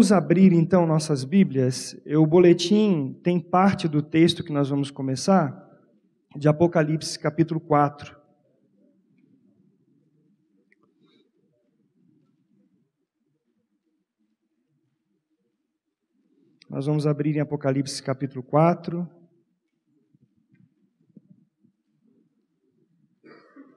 Vamos 0.00 0.12
abrir 0.12 0.54
então 0.54 0.86
nossas 0.86 1.24
Bíblias. 1.24 1.94
O 2.06 2.26
boletim 2.26 3.20
tem 3.22 3.38
parte 3.38 3.86
do 3.86 4.00
texto 4.00 4.42
que 4.42 4.50
nós 4.50 4.70
vamos 4.70 4.90
começar, 4.90 5.78
de 6.34 6.48
Apocalipse 6.48 7.18
capítulo 7.18 7.60
4. 7.60 8.16
Nós 16.70 16.86
vamos 16.86 17.06
abrir 17.06 17.36
em 17.36 17.40
Apocalipse 17.40 18.02
capítulo 18.02 18.42
4. 18.42 19.06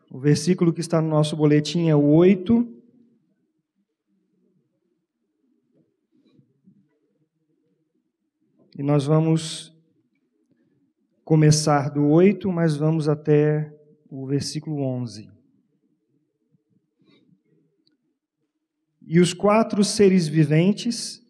O 0.10 0.20
versículo 0.22 0.72
que 0.72 0.80
está 0.80 1.02
no 1.02 1.10
nosso 1.10 1.36
boletim 1.36 1.90
é 1.90 1.96
o 1.98 2.06
8. 2.06 2.83
E 8.76 8.82
nós 8.82 9.06
vamos 9.06 9.72
começar 11.24 11.92
do 11.92 12.08
8, 12.08 12.52
mas 12.52 12.76
vamos 12.76 13.08
até 13.08 13.72
o 14.10 14.26
versículo 14.26 14.82
11. 14.82 15.30
E 19.06 19.20
os 19.20 19.32
quatro 19.32 19.84
seres 19.84 20.28
viventes, 20.28 21.22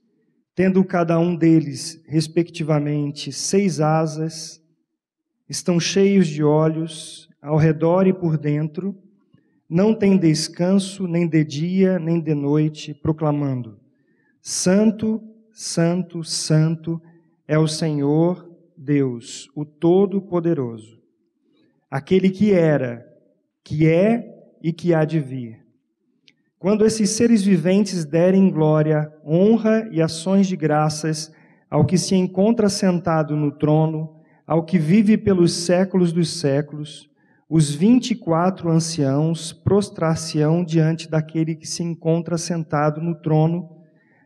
tendo 0.55 0.85
cada 0.85 1.19
um 1.19 1.35
deles, 1.35 2.01
respectivamente, 2.07 3.33
seis 3.33 3.81
asas, 3.81 4.63
estão 5.49 5.81
cheios 5.81 6.27
de 6.27 6.41
olhos 6.41 7.29
ao 7.41 7.57
redor 7.57 8.07
e 8.07 8.13
por 8.13 8.37
dentro, 8.37 8.97
não 9.67 9.93
têm 9.93 10.17
descanso 10.17 11.07
nem 11.07 11.27
de 11.27 11.43
dia 11.43 11.99
nem 11.99 12.21
de 12.21 12.33
noite, 12.33 12.93
proclamando: 12.93 13.77
Santo, 14.41 15.21
Santo, 15.51 16.23
Santo 16.23 17.01
é 17.47 17.57
o 17.57 17.67
Senhor 17.67 18.49
Deus, 18.77 19.49
o 19.55 19.65
Todo-Poderoso, 19.65 21.01
aquele 21.89 22.29
que 22.29 22.53
era, 22.53 23.05
que 23.63 23.87
é 23.87 24.29
e 24.61 24.71
que 24.71 24.93
há 24.93 25.05
de 25.05 25.19
vir. 25.19 25.63
Quando 26.57 26.85
esses 26.85 27.09
seres 27.09 27.43
viventes 27.43 28.05
derem 28.05 28.49
glória, 28.49 29.11
honra 29.25 29.87
e 29.91 30.01
ações 30.01 30.47
de 30.47 30.55
graças 30.55 31.31
ao 31.69 31.85
que 31.85 31.97
se 31.97 32.15
encontra 32.15 32.69
sentado 32.69 33.35
no 33.35 33.51
trono, 33.51 34.15
ao 34.47 34.63
que 34.63 34.77
vive 34.77 35.17
pelos 35.17 35.53
séculos 35.53 36.13
dos 36.13 36.39
séculos, 36.39 37.09
os 37.49 37.69
vinte 37.69 38.11
e 38.11 38.15
quatro 38.15 38.69
anciãos 38.69 39.51
prostrar-se-ão 39.51 40.63
diante 40.63 41.09
daquele 41.09 41.55
que 41.55 41.67
se 41.67 41.83
encontra 41.83 42.37
sentado 42.37 43.01
no 43.01 43.15
trono, 43.15 43.69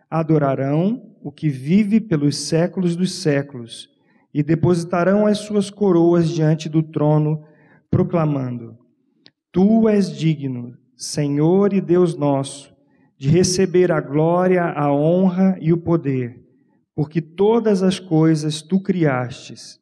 adorarão 0.10 1.16
o 1.28 1.32
que 1.32 1.50
vive 1.50 2.00
pelos 2.00 2.38
séculos 2.38 2.96
dos 2.96 3.16
séculos, 3.16 3.90
e 4.34 4.42
depositarão 4.42 5.26
as 5.26 5.40
suas 5.40 5.70
coroas 5.70 6.30
diante 6.30 6.70
do 6.70 6.82
trono, 6.82 7.44
proclamando: 7.92 8.78
Tu 9.52 9.90
és 9.90 10.10
digno, 10.10 10.78
Senhor 10.96 11.74
e 11.74 11.82
Deus 11.82 12.16
nosso, 12.16 12.74
de 13.18 13.28
receber 13.28 13.92
a 13.92 14.00
glória, 14.00 14.64
a 14.64 14.90
honra 14.90 15.58
e 15.60 15.74
o 15.74 15.78
poder, 15.78 16.42
porque 16.96 17.20
todas 17.20 17.84
as 17.84 18.00
coisas 18.00 18.62
tu 18.62 18.80
criastes. 18.80 19.82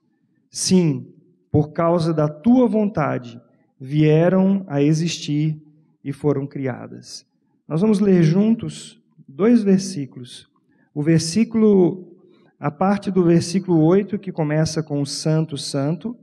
Sim, 0.49 1.13
por 1.51 1.73
causa 1.73 2.11
da 2.11 2.27
tua 2.27 2.67
vontade, 2.67 3.39
vieram 3.79 4.65
a 4.67 4.81
existir 4.81 5.61
e 6.03 6.11
foram 6.11 6.47
criadas. 6.47 7.23
Nós 7.67 7.81
vamos 7.81 7.99
ler 7.99 8.23
juntos 8.23 8.99
dois 9.27 9.61
versículos 9.61 10.49
o 10.95 11.03
versículo, 11.03 12.15
a 12.57 12.71
parte 12.71 13.11
do 13.11 13.21
versículo 13.21 13.83
8 13.83 14.17
que 14.17 14.31
começa 14.31 14.81
com 14.81 15.01
o 15.01 15.05
Santo, 15.05 15.57
Santo, 15.57 16.17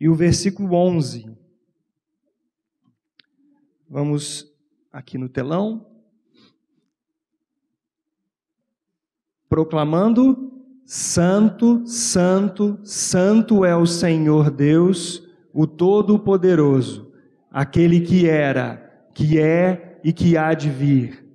e 0.00 0.08
o 0.08 0.14
versículo 0.16 0.74
11. 0.74 1.30
Vamos 3.88 4.52
aqui 4.92 5.16
no 5.16 5.28
telão. 5.28 5.86
Proclamando: 9.48 10.60
Santo, 10.84 11.86
Santo, 11.86 12.80
Santo 12.82 13.64
é 13.64 13.76
o 13.76 13.86
Senhor 13.86 14.50
Deus, 14.50 15.22
o 15.52 15.68
Todo-Poderoso, 15.68 17.12
aquele 17.48 18.00
que 18.00 18.28
era, 18.28 19.08
que 19.14 19.38
é 19.38 20.00
e 20.02 20.12
que 20.12 20.36
há 20.36 20.52
de 20.52 20.68
vir. 20.68 21.29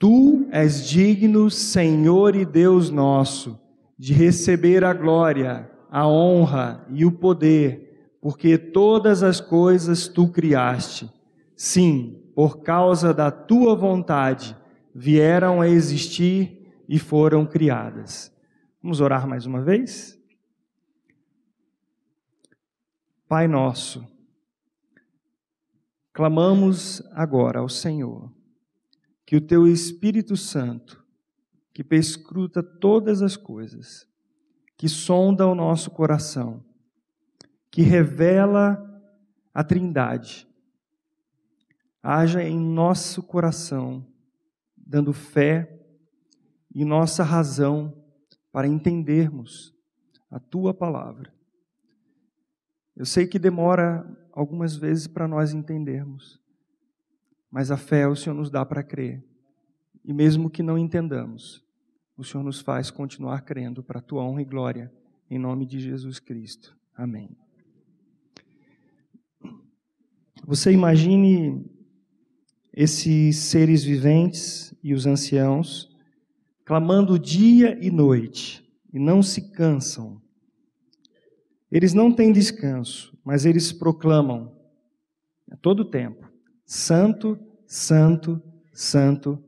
Tu 0.00 0.48
és 0.50 0.88
digno, 0.88 1.50
Senhor 1.50 2.34
e 2.34 2.46
Deus 2.46 2.88
nosso, 2.88 3.60
de 3.98 4.14
receber 4.14 4.82
a 4.82 4.94
glória, 4.94 5.70
a 5.90 6.08
honra 6.08 6.86
e 6.88 7.04
o 7.04 7.12
poder, 7.12 8.16
porque 8.18 8.56
todas 8.56 9.22
as 9.22 9.42
coisas 9.42 10.08
tu 10.08 10.32
criaste. 10.32 11.12
Sim, 11.54 12.18
por 12.34 12.62
causa 12.62 13.12
da 13.12 13.30
tua 13.30 13.76
vontade, 13.76 14.56
vieram 14.94 15.60
a 15.60 15.68
existir 15.68 16.82
e 16.88 16.98
foram 16.98 17.44
criadas. 17.44 18.34
Vamos 18.82 19.02
orar 19.02 19.28
mais 19.28 19.44
uma 19.44 19.60
vez? 19.60 20.18
Pai 23.28 23.46
nosso, 23.46 24.02
clamamos 26.14 27.02
agora 27.12 27.58
ao 27.58 27.68
Senhor 27.68 28.39
que 29.30 29.36
o 29.36 29.40
teu 29.40 29.68
Espírito 29.68 30.36
Santo, 30.36 31.06
que 31.72 31.84
perscruta 31.84 32.64
todas 32.64 33.22
as 33.22 33.36
coisas, 33.36 34.04
que 34.76 34.88
sonda 34.88 35.46
o 35.46 35.54
nosso 35.54 35.88
coração, 35.92 36.64
que 37.70 37.80
revela 37.80 38.84
a 39.54 39.62
Trindade, 39.62 40.48
haja 42.02 42.42
em 42.42 42.58
nosso 42.58 43.22
coração, 43.22 44.04
dando 44.76 45.12
fé 45.12 45.80
e 46.74 46.84
nossa 46.84 47.22
razão 47.22 47.96
para 48.50 48.66
entendermos 48.66 49.72
a 50.28 50.40
tua 50.40 50.74
palavra. 50.74 51.32
Eu 52.96 53.06
sei 53.06 53.28
que 53.28 53.38
demora 53.38 54.04
algumas 54.32 54.74
vezes 54.74 55.06
para 55.06 55.28
nós 55.28 55.54
entendermos, 55.54 56.39
mas 57.50 57.70
a 57.70 57.76
fé 57.76 58.06
o 58.06 58.14
Senhor 58.14 58.34
nos 58.34 58.50
dá 58.50 58.64
para 58.64 58.82
crer. 58.82 59.24
E 60.04 60.12
mesmo 60.12 60.48
que 60.48 60.62
não 60.62 60.78
entendamos, 60.78 61.64
o 62.16 62.22
Senhor 62.22 62.44
nos 62.44 62.60
faz 62.60 62.90
continuar 62.90 63.42
crendo 63.42 63.82
para 63.82 63.98
a 63.98 64.02
tua 64.02 64.22
honra 64.22 64.42
e 64.42 64.44
glória, 64.44 64.92
em 65.28 65.38
nome 65.38 65.66
de 65.66 65.80
Jesus 65.80 66.20
Cristo. 66.20 66.76
Amém. 66.94 67.36
Você 70.46 70.72
imagine 70.72 71.64
esses 72.72 73.36
seres 73.36 73.82
viventes 73.82 74.74
e 74.82 74.94
os 74.94 75.06
anciãos 75.06 75.90
clamando 76.64 77.18
dia 77.18 77.76
e 77.84 77.90
noite 77.90 78.64
e 78.92 78.98
não 78.98 79.22
se 79.22 79.50
cansam. 79.50 80.20
Eles 81.70 81.92
não 81.92 82.12
têm 82.12 82.32
descanso, 82.32 83.16
mas 83.24 83.44
eles 83.44 83.72
proclamam 83.72 84.56
a 85.50 85.56
todo 85.56 85.84
tempo 85.84 86.29
Santo, 86.72 87.36
Santo, 87.66 88.40
Santo 88.72 89.42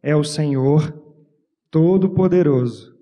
é 0.00 0.14
o 0.14 0.22
Senhor 0.22 0.96
Todo-Poderoso, 1.72 2.96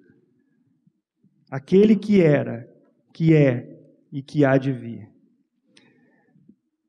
aquele 1.50 1.94
que 1.94 2.22
era, 2.22 2.74
que 3.12 3.34
é 3.34 3.78
e 4.10 4.22
que 4.22 4.46
há 4.46 4.56
de 4.56 4.72
vir. 4.72 5.12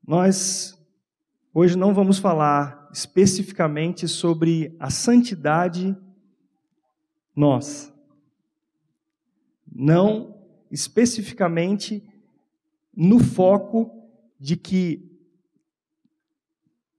Nós 0.02 0.82
hoje 1.52 1.76
não 1.76 1.92
vamos 1.92 2.18
falar 2.18 2.88
especificamente 2.90 4.08
sobre 4.08 4.74
a 4.80 4.88
santidade 4.88 5.94
nós. 7.36 7.92
Não 9.70 10.42
especificamente 10.70 12.02
no 12.96 13.18
foco 13.18 13.92
de 14.40 14.56
que 14.56 15.07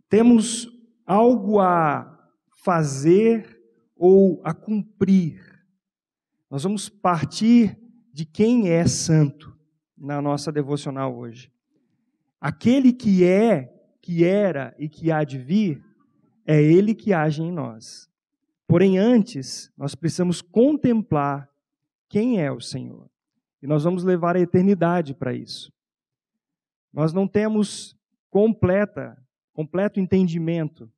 temos 0.10 0.68
algo 1.06 1.60
a 1.60 2.20
fazer 2.64 3.62
ou 3.96 4.42
a 4.44 4.54
cumprir. 4.54 5.42
Nós 6.50 6.64
vamos 6.64 6.90
partir 6.90 7.78
de 8.12 8.26
quem 8.26 8.70
é 8.70 8.86
santo 8.88 9.56
na 9.98 10.22
nossa 10.22 10.52
devocional 10.52 11.16
hoje. 11.16 11.52
Aquele 12.42 12.92
que 12.92 13.24
é, 13.24 13.74
que 14.02 14.24
era 14.24 14.76
e 14.80 14.90
que 14.90 15.12
há 15.12 15.24
de 15.24 15.38
vir, 15.38 15.84
é 16.46 16.62
ele 16.62 16.96
que 16.96 17.14
age 17.14 17.44
em 17.44 17.52
nós. 17.52 18.10
Porém, 18.68 18.98
antes, 18.98 19.72
nós 19.78 19.94
precisamos 19.94 20.42
contemplar 20.42 21.50
quem 22.08 22.42
é 22.42 22.52
o 22.52 22.62
Senhor. 22.62 23.10
E 23.62 23.68
nós 23.68 23.84
vamos 23.84 24.04
levar 24.04 24.36
a 24.36 24.40
eternidade 24.40 25.14
para 25.14 25.34
isso. 25.34 25.72
Nós 26.92 27.14
não 27.14 27.28
temos 27.28 27.96
completa 28.30 29.18
completo 29.60 30.00
entendimento, 30.00 30.90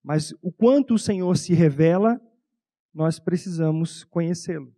mas 0.00 0.32
o 0.40 0.52
quanto 0.52 0.94
o 0.94 0.98
Senhor 1.00 1.36
se 1.36 1.52
revela, 1.52 2.20
nós 2.94 3.18
precisamos 3.18 4.04
conhecê-lo. 4.04 4.72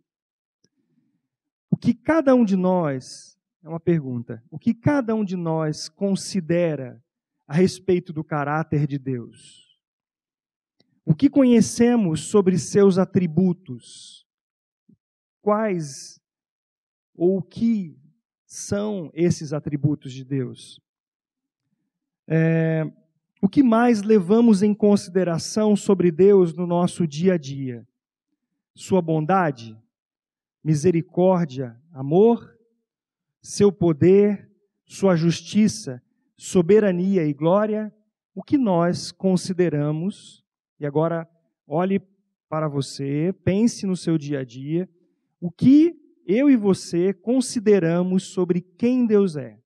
O 1.69 1.77
que 1.77 1.93
cada 1.93 2.33
um 2.33 2.43
de 2.43 2.55
nós, 2.55 3.39
é 3.63 3.69
uma 3.69 3.79
pergunta, 3.79 4.43
o 4.49 4.57
que 4.57 4.73
cada 4.73 5.13
um 5.13 5.23
de 5.23 5.35
nós 5.35 5.87
considera 5.87 6.99
a 7.47 7.53
respeito 7.53 8.11
do 8.11 8.23
caráter 8.23 8.87
de 8.87 8.97
Deus? 8.97 9.79
O 11.05 11.13
que 11.13 11.29
conhecemos 11.29 12.21
sobre 12.21 12.57
seus 12.57 12.97
atributos? 12.97 14.27
Quais 15.43 16.19
ou 17.13 17.37
o 17.37 17.43
que 17.43 18.01
são 18.47 19.11
esses 19.13 19.53
atributos 19.53 20.11
de 20.11 20.25
Deus? 20.25 20.81
É, 22.27 22.91
o 23.41 23.47
que 23.47 23.61
mais 23.61 24.01
levamos 24.01 24.63
em 24.63 24.73
consideração 24.73 25.75
sobre 25.75 26.11
Deus 26.11 26.53
no 26.53 26.65
nosso 26.65 27.07
dia 27.07 27.33
a 27.33 27.37
dia? 27.37 27.87
Sua 28.73 29.01
bondade, 29.01 29.77
misericórdia, 30.63 31.79
amor, 31.91 32.57
seu 33.41 33.71
poder, 33.71 34.51
sua 34.85 35.15
justiça, 35.15 36.01
soberania 36.35 37.25
e 37.25 37.33
glória, 37.33 37.93
o 38.33 38.43
que 38.43 38.57
nós 38.57 39.11
consideramos, 39.11 40.43
e 40.79 40.85
agora 40.85 41.27
olhe 41.65 42.01
para 42.49 42.67
você, 42.67 43.33
pense 43.43 43.85
no 43.85 43.95
seu 43.95 44.17
dia 44.17 44.39
a 44.39 44.43
dia, 44.43 44.89
o 45.39 45.51
que 45.51 45.95
eu 46.25 46.49
e 46.49 46.55
você 46.55 47.13
consideramos 47.13 48.23
sobre 48.23 48.61
quem 48.61 49.05
Deus 49.05 49.35
é. 49.35 49.59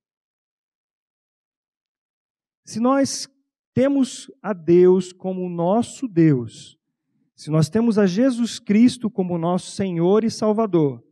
Se 2.64 2.80
nós 2.80 3.28
temos 3.74 4.30
a 4.42 4.54
Deus 4.54 5.14
como 5.14 5.50
nosso 5.50 6.08
Deus, 6.08 6.78
se 7.36 7.50
nós 7.50 7.70
temos 7.70 7.98
a 7.98 8.06
Jesus 8.06 8.60
Cristo 8.60 9.10
como 9.10 9.38
nosso 9.38 9.72
Senhor 9.72 10.24
e 10.24 10.30
Salvador, 10.30 11.04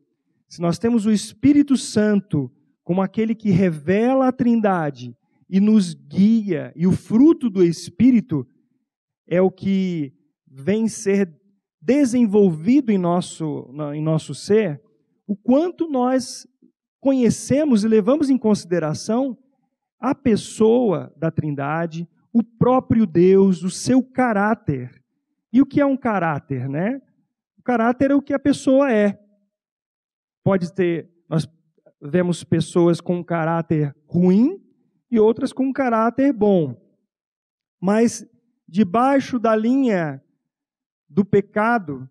se 0.48 0.62
nós 0.62 0.78
temos 0.78 1.06
o 1.06 1.12
Espírito 1.12 1.76
Santo 1.76 2.52
como 2.84 3.02
aquele 3.02 3.34
que 3.34 3.50
revela 3.50 4.28
a 4.28 4.32
Trindade 4.32 5.16
e 5.50 5.60
nos 5.60 5.94
guia, 5.94 6.72
e 6.76 6.86
o 6.86 6.92
fruto 6.92 7.50
do 7.50 7.64
Espírito 7.64 8.48
é 9.28 9.42
o 9.42 9.50
que 9.50 10.14
vem 10.48 10.88
ser 10.88 11.32
desenvolvido 11.82 12.92
em 12.92 12.98
nosso, 12.98 13.68
em 13.94 14.02
nosso 14.02 14.36
ser, 14.36 14.82
o 15.26 15.36
quanto 15.36 15.88
nós 15.88 16.48
conhecemos 17.00 17.84
e 17.84 17.88
levamos 17.88 18.30
em 18.30 18.38
consideração 18.38 19.38
a 20.00 20.14
pessoa 20.14 21.14
da 21.16 21.32
Trindade, 21.32 22.08
o 22.39 22.44
próprio 22.44 23.06
Deus, 23.06 23.63
o 23.63 23.69
seu 23.69 24.01
caráter. 24.01 25.03
E 25.51 25.62
o 25.62 25.65
que 25.65 25.81
é 25.81 25.86
um 25.86 25.97
caráter, 25.97 26.69
né? 26.69 27.01
O 27.57 27.63
caráter 27.63 28.12
é 28.12 28.15
o 28.15 28.21
que 28.21 28.33
a 28.33 28.39
pessoa 28.39 28.91
é. 28.91 29.19
Pode 30.44 30.74
ter, 30.74 31.09
nós 31.27 31.47
vemos 32.01 32.44
pessoas 32.44 33.01
com 33.01 33.18
um 33.18 33.24
caráter 33.24 33.95
ruim 34.06 34.63
e 35.12 35.19
outras 35.19 35.51
com 35.51 35.65
um 35.65 35.74
caráter 35.74 36.31
bom. 36.31 36.80
Mas 37.80 38.25
debaixo 38.68 39.38
da 39.38 39.56
linha 39.56 40.24
do 41.07 41.25
pecado, 41.25 42.09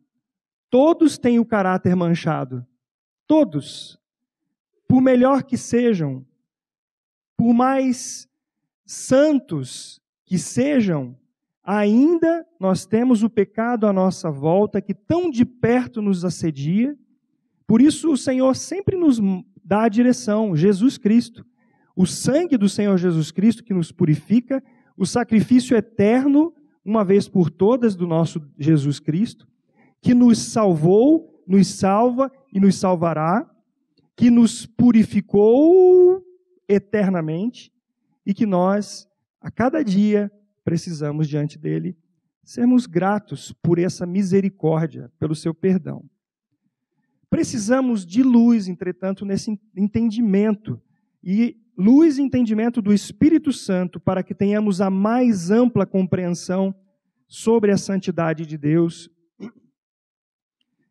todos 0.68 1.16
têm 1.16 1.38
o 1.38 1.46
caráter 1.46 1.94
manchado. 1.94 2.66
Todos. 3.26 3.98
Por 4.86 5.00
melhor 5.00 5.42
que 5.42 5.56
sejam, 5.56 6.26
por 7.36 7.52
mais 7.54 8.28
santos 8.84 10.00
que 10.28 10.38
sejam, 10.38 11.16
ainda 11.64 12.46
nós 12.60 12.84
temos 12.84 13.22
o 13.22 13.30
pecado 13.30 13.86
à 13.86 13.94
nossa 13.94 14.30
volta 14.30 14.78
que 14.78 14.92
tão 14.92 15.30
de 15.30 15.42
perto 15.42 16.02
nos 16.02 16.22
assedia. 16.22 16.94
Por 17.66 17.80
isso 17.80 18.12
o 18.12 18.16
Senhor 18.16 18.54
sempre 18.54 18.94
nos 18.94 19.18
dá 19.64 19.84
a 19.84 19.88
direção, 19.88 20.54
Jesus 20.54 20.98
Cristo. 20.98 21.46
O 21.96 22.04
sangue 22.04 22.58
do 22.58 22.68
Senhor 22.68 22.98
Jesus 22.98 23.30
Cristo 23.30 23.64
que 23.64 23.72
nos 23.72 23.90
purifica, 23.90 24.62
o 24.98 25.06
sacrifício 25.06 25.74
eterno, 25.74 26.52
uma 26.84 27.02
vez 27.06 27.26
por 27.26 27.48
todas, 27.50 27.96
do 27.96 28.06
nosso 28.06 28.38
Jesus 28.58 29.00
Cristo, 29.00 29.48
que 30.02 30.12
nos 30.12 30.38
salvou, 30.38 31.42
nos 31.46 31.68
salva 31.68 32.30
e 32.52 32.60
nos 32.60 32.74
salvará, 32.74 33.50
que 34.14 34.30
nos 34.30 34.66
purificou 34.66 36.22
eternamente 36.68 37.72
e 38.26 38.34
que 38.34 38.44
nós, 38.44 39.08
a 39.48 39.50
cada 39.50 39.82
dia, 39.82 40.30
precisamos 40.62 41.26
diante 41.26 41.58
dele 41.58 41.96
sermos 42.44 42.84
gratos 42.84 43.50
por 43.62 43.78
essa 43.78 44.04
misericórdia, 44.04 45.10
pelo 45.18 45.34
seu 45.34 45.54
perdão. 45.54 46.04
Precisamos 47.30 48.04
de 48.04 48.22
luz, 48.22 48.68
entretanto, 48.68 49.24
nesse 49.24 49.58
entendimento 49.74 50.78
e 51.24 51.56
luz 51.78 52.18
e 52.18 52.22
entendimento 52.22 52.82
do 52.82 52.92
Espírito 52.92 53.50
Santo 53.50 53.98
para 53.98 54.22
que 54.22 54.34
tenhamos 54.34 54.82
a 54.82 54.90
mais 54.90 55.50
ampla 55.50 55.86
compreensão 55.86 56.74
sobre 57.26 57.72
a 57.72 57.78
santidade 57.78 58.44
de 58.44 58.58
Deus 58.58 59.08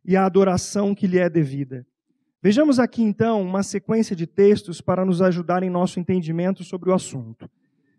e 0.03 0.15
a 0.15 0.25
adoração 0.25 0.95
que 0.95 1.05
lhe 1.05 1.19
é 1.19 1.29
devida. 1.29 1.85
Vejamos 2.41 2.79
aqui 2.79 3.03
então 3.03 3.39
uma 3.39 3.61
sequência 3.61 4.15
de 4.15 4.25
textos 4.25 4.81
para 4.81 5.05
nos 5.05 5.21
ajudar 5.21 5.61
em 5.61 5.69
nosso 5.69 5.99
entendimento 5.99 6.63
sobre 6.63 6.89
o 6.89 6.93
assunto. 6.93 7.47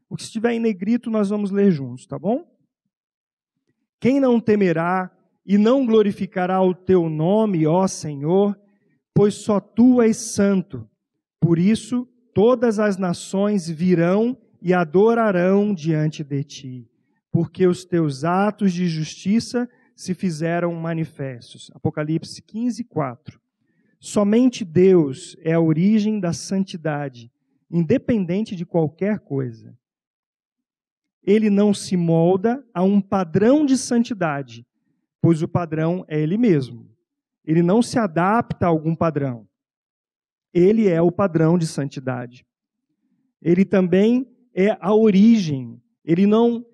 O 0.08 0.16
que 0.16 0.22
estiver 0.22 0.52
em 0.52 0.60
negrito 0.60 1.10
nós 1.10 1.28
vamos 1.28 1.50
ler 1.50 1.70
juntos, 1.70 2.06
tá 2.06 2.18
bom? 2.18 2.46
Quem 4.00 4.20
não 4.20 4.40
temerá 4.40 5.10
e 5.44 5.58
não 5.58 5.84
glorificará 5.84 6.62
o 6.62 6.74
teu 6.74 7.08
nome, 7.08 7.66
ó 7.66 7.86
Senhor, 7.86 8.58
pois 9.14 9.34
só 9.34 9.60
tu 9.60 10.00
és 10.00 10.16
santo. 10.16 10.88
Por 11.40 11.58
isso 11.58 12.08
todas 12.34 12.78
as 12.78 12.96
nações 12.96 13.68
virão 13.68 14.36
e 14.60 14.72
adorarão 14.74 15.74
diante 15.74 16.24
de 16.24 16.44
ti, 16.44 16.90
porque 17.30 17.66
os 17.66 17.84
teus 17.84 18.24
atos 18.24 18.72
de 18.72 18.88
justiça 18.88 19.68
se 19.94 20.14
fizeram 20.14 20.72
manifestos. 20.74 21.70
Apocalipse 21.74 22.40
15, 22.42 22.84
4. 22.84 23.40
Somente 24.00 24.64
Deus 24.64 25.36
é 25.40 25.52
a 25.52 25.60
origem 25.60 26.20
da 26.20 26.32
santidade, 26.32 27.30
independente 27.70 28.54
de 28.54 28.64
qualquer 28.64 29.18
coisa. 29.18 29.76
Ele 31.28 31.50
não 31.50 31.74
se 31.74 31.96
molda 31.96 32.64
a 32.72 32.82
um 32.82 33.00
padrão 33.00 33.66
de 33.66 33.76
santidade, 33.76 34.66
pois 35.20 35.42
o 35.42 35.48
padrão 35.48 36.04
é 36.08 36.20
Ele 36.20 36.38
mesmo. 36.38 36.88
Ele 37.44 37.62
não 37.62 37.82
se 37.82 37.98
adapta 37.98 38.66
a 38.66 38.68
algum 38.68 38.94
padrão. 38.94 39.46
Ele 40.54 40.88
é 40.88 41.00
o 41.02 41.12
padrão 41.12 41.58
de 41.58 41.66
santidade. 41.66 42.46
Ele 43.42 43.64
também 43.64 44.26
é 44.54 44.76
a 44.80 44.94
origem. 44.94 45.80
Ele 46.04 46.26
não 46.26 46.64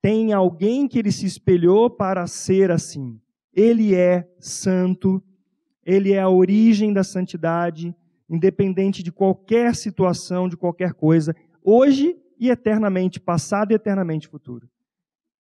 tem 0.00 0.32
alguém 0.32 0.86
que 0.86 0.98
ele 0.98 1.10
se 1.10 1.24
espelhou 1.24 1.88
para 1.88 2.26
ser 2.26 2.70
assim. 2.70 3.18
Ele 3.52 3.94
é 3.94 4.28
santo 4.38 5.22
ele 5.84 6.12
é 6.12 6.20
a 6.20 6.30
origem 6.30 6.92
da 6.92 7.04
santidade, 7.04 7.94
independente 8.28 9.02
de 9.02 9.12
qualquer 9.12 9.74
situação, 9.74 10.48
de 10.48 10.56
qualquer 10.56 10.94
coisa, 10.94 11.36
hoje 11.62 12.16
e 12.38 12.50
eternamente, 12.50 13.20
passado 13.20 13.72
e 13.72 13.74
eternamente 13.74 14.28
futuro. 14.28 14.68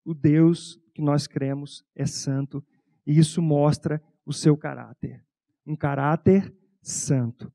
O 0.05 0.13
Deus 0.13 0.79
que 0.93 1.01
nós 1.01 1.27
cremos 1.27 1.83
é 1.95 2.05
santo 2.05 2.63
e 3.05 3.17
isso 3.17 3.41
mostra 3.41 4.01
o 4.25 4.33
seu 4.33 4.55
caráter. 4.55 5.23
Um 5.65 5.75
caráter 5.75 6.53
santo. 6.81 7.51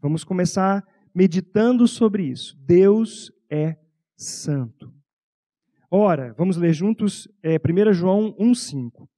Vamos 0.00 0.24
começar 0.24 0.86
meditando 1.14 1.86
sobre 1.86 2.24
isso. 2.24 2.56
Deus 2.60 3.32
é 3.48 3.76
santo. 4.16 4.92
Ora, 5.90 6.34
vamos 6.38 6.56
ler 6.56 6.72
juntos 6.72 7.28
é, 7.42 7.56
1 7.56 7.92
João 7.92 8.34
1,5. 8.38 9.08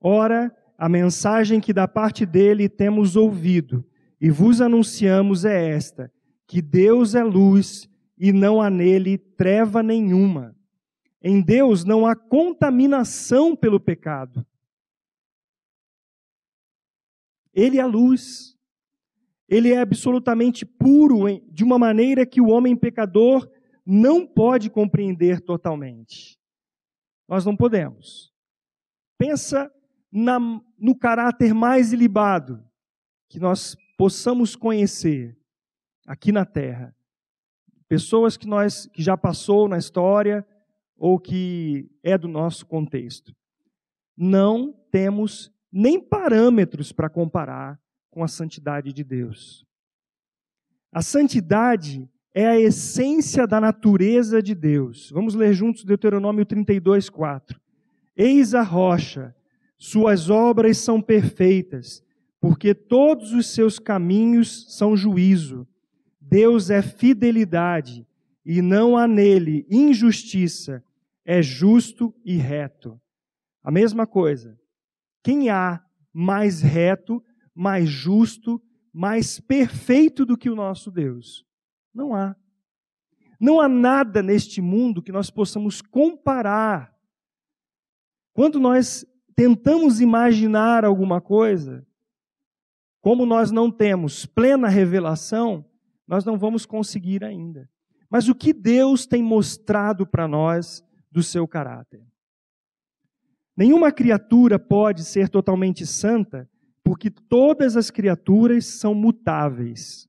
Ora, 0.00 0.54
a 0.76 0.88
mensagem 0.88 1.60
que 1.60 1.72
da 1.72 1.88
parte 1.88 2.26
dele 2.26 2.68
temos 2.68 3.16
ouvido 3.16 3.84
e 4.20 4.30
vos 4.30 4.60
anunciamos 4.60 5.44
é 5.44 5.70
esta: 5.70 6.12
que 6.46 6.60
Deus 6.60 7.14
é 7.14 7.22
luz 7.22 7.88
e 8.18 8.32
não 8.32 8.60
há 8.60 8.68
nele 8.68 9.16
treva 9.16 9.82
nenhuma. 9.82 10.56
Em 11.22 11.40
Deus 11.40 11.84
não 11.84 12.06
há 12.06 12.14
contaminação 12.14 13.56
pelo 13.56 13.80
pecado. 13.80 14.46
Ele 17.52 17.78
é 17.78 17.80
a 17.80 17.86
luz. 17.86 18.56
Ele 19.48 19.72
é 19.72 19.78
absolutamente 19.78 20.66
puro 20.66 21.24
de 21.50 21.64
uma 21.64 21.78
maneira 21.78 22.26
que 22.26 22.40
o 22.40 22.48
homem 22.48 22.76
pecador 22.76 23.50
não 23.84 24.26
pode 24.26 24.68
compreender 24.68 25.40
totalmente. 25.40 26.38
Nós 27.26 27.44
não 27.44 27.56
podemos. 27.56 28.32
Pensa 29.16 29.72
na, 30.12 30.38
no 30.78 30.96
caráter 30.96 31.54
mais 31.54 31.92
ilibado 31.92 32.62
que 33.28 33.38
nós 33.38 33.76
possamos 33.96 34.54
conhecer 34.54 35.36
aqui 36.06 36.30
na 36.30 36.44
terra. 36.44 36.94
Pessoas 37.88 38.36
que 38.36 38.46
nós 38.46 38.86
que 38.92 39.02
já 39.02 39.16
passou 39.16 39.68
na 39.68 39.78
história 39.78 40.46
ou 40.96 41.18
que 41.18 41.88
é 42.02 42.18
do 42.18 42.28
nosso 42.28 42.66
contexto. 42.66 43.34
Não 44.16 44.74
temos 44.90 45.50
nem 45.72 46.00
parâmetros 46.00 46.92
para 46.92 47.08
comparar 47.08 47.80
com 48.10 48.24
a 48.24 48.28
santidade 48.28 48.92
de 48.92 49.04
Deus. 49.04 49.64
A 50.90 51.02
santidade 51.02 52.08
é 52.34 52.46
a 52.46 52.58
essência 52.58 53.46
da 53.46 53.60
natureza 53.60 54.42
de 54.42 54.54
Deus. 54.54 55.10
Vamos 55.10 55.34
ler 55.34 55.52
juntos 55.52 55.84
Deuteronômio 55.84 56.44
32, 56.44 57.08
4. 57.08 57.60
Eis 58.16 58.54
a 58.54 58.62
rocha, 58.62 59.34
suas 59.76 60.28
obras 60.28 60.78
são 60.78 61.00
perfeitas, 61.00 62.02
porque 62.40 62.74
todos 62.74 63.32
os 63.32 63.46
seus 63.46 63.78
caminhos 63.78 64.76
são 64.76 64.96
juízo. 64.96 65.66
Deus 66.30 66.68
é 66.68 66.82
fidelidade, 66.82 68.06
e 68.44 68.60
não 68.60 68.96
há 68.96 69.08
nele 69.08 69.66
injustiça, 69.70 70.84
é 71.24 71.40
justo 71.42 72.14
e 72.24 72.36
reto. 72.36 73.00
A 73.62 73.70
mesma 73.70 74.06
coisa. 74.06 74.58
Quem 75.22 75.48
há 75.48 75.82
mais 76.12 76.60
reto, 76.60 77.24
mais 77.54 77.88
justo, 77.88 78.62
mais 78.92 79.40
perfeito 79.40 80.26
do 80.26 80.36
que 80.36 80.50
o 80.50 80.54
nosso 80.54 80.90
Deus? 80.90 81.46
Não 81.94 82.14
há. 82.14 82.36
Não 83.40 83.60
há 83.60 83.68
nada 83.68 84.22
neste 84.22 84.60
mundo 84.60 85.02
que 85.02 85.12
nós 85.12 85.30
possamos 85.30 85.80
comparar. 85.80 86.94
Quando 88.34 88.60
nós 88.60 89.04
tentamos 89.34 90.00
imaginar 90.00 90.84
alguma 90.84 91.20
coisa, 91.20 91.86
como 93.00 93.24
nós 93.24 93.50
não 93.50 93.70
temos 93.70 94.26
plena 94.26 94.68
revelação, 94.68 95.67
nós 96.08 96.24
não 96.24 96.38
vamos 96.38 96.64
conseguir 96.64 97.22
ainda. 97.22 97.68
Mas 98.10 98.28
o 98.28 98.34
que 98.34 98.54
Deus 98.54 99.06
tem 99.06 99.22
mostrado 99.22 100.06
para 100.06 100.26
nós 100.26 100.82
do 101.12 101.22
seu 101.22 101.46
caráter? 101.46 102.02
Nenhuma 103.54 103.92
criatura 103.92 104.58
pode 104.58 105.04
ser 105.04 105.28
totalmente 105.28 105.84
santa, 105.84 106.48
porque 106.82 107.10
todas 107.10 107.76
as 107.76 107.90
criaturas 107.90 108.64
são 108.64 108.94
mutáveis. 108.94 110.08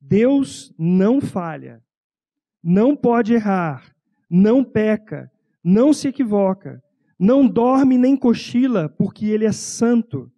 Deus 0.00 0.74
não 0.76 1.20
falha, 1.20 1.80
não 2.62 2.96
pode 2.96 3.32
errar, 3.32 3.94
não 4.28 4.64
peca, 4.64 5.30
não 5.62 5.92
se 5.92 6.08
equivoca, 6.08 6.82
não 7.18 7.46
dorme 7.46 7.96
nem 7.96 8.16
cochila, 8.16 8.88
porque 8.88 9.26
Ele 9.26 9.44
é 9.44 9.52
santo. 9.52 10.30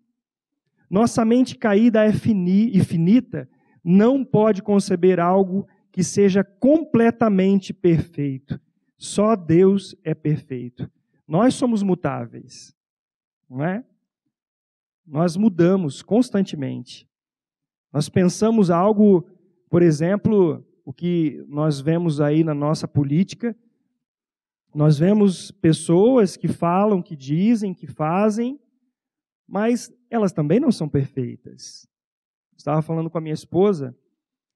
Nossa 0.91 1.25
mente 1.25 1.57
caída 1.57 2.05
é 2.05 2.13
fini 2.13 2.79
finita 2.85 3.49
não 3.89 4.25
pode 4.25 4.65
conceber 4.65 5.21
algo 5.21 5.65
que 5.93 6.03
seja 6.03 6.43
completamente 6.43 7.73
perfeito. 7.73 8.61
Só 8.99 9.37
Deus 9.37 9.95
é 10.03 10.13
perfeito. 10.13 10.91
Nós 11.27 11.55
somos 11.55 11.85
mutáveis, 11.85 12.75
não 13.49 13.65
é? 13.65 13.85
Nós 15.07 15.37
mudamos 15.37 16.03
constantemente. 16.03 17.09
Nós 17.93 18.09
pensamos 18.09 18.73
algo, 18.73 19.25
por 19.71 19.83
exemplo, 19.83 20.67
o 20.85 20.93
que 20.93 21.45
nós 21.47 21.81
vemos 21.81 22.21
aí 22.21 22.43
na 22.43 22.55
nossa 22.55 22.89
política, 22.89 23.57
nós 24.75 24.99
vemos 24.99 25.53
pessoas 25.53 26.37
que 26.37 26.49
falam, 26.49 27.01
que 27.01 27.15
dizem, 27.15 27.73
que 27.73 27.87
fazem, 27.87 28.59
mas 29.47 29.93
elas 30.11 30.33
também 30.33 30.59
não 30.59 30.73
são 30.73 30.89
perfeitas. 30.89 31.87
Estava 32.57 32.83
falando 32.83 33.11
com 33.11 33.19
a 33.19 33.21
minha 33.21 33.35
esposa 33.35 33.97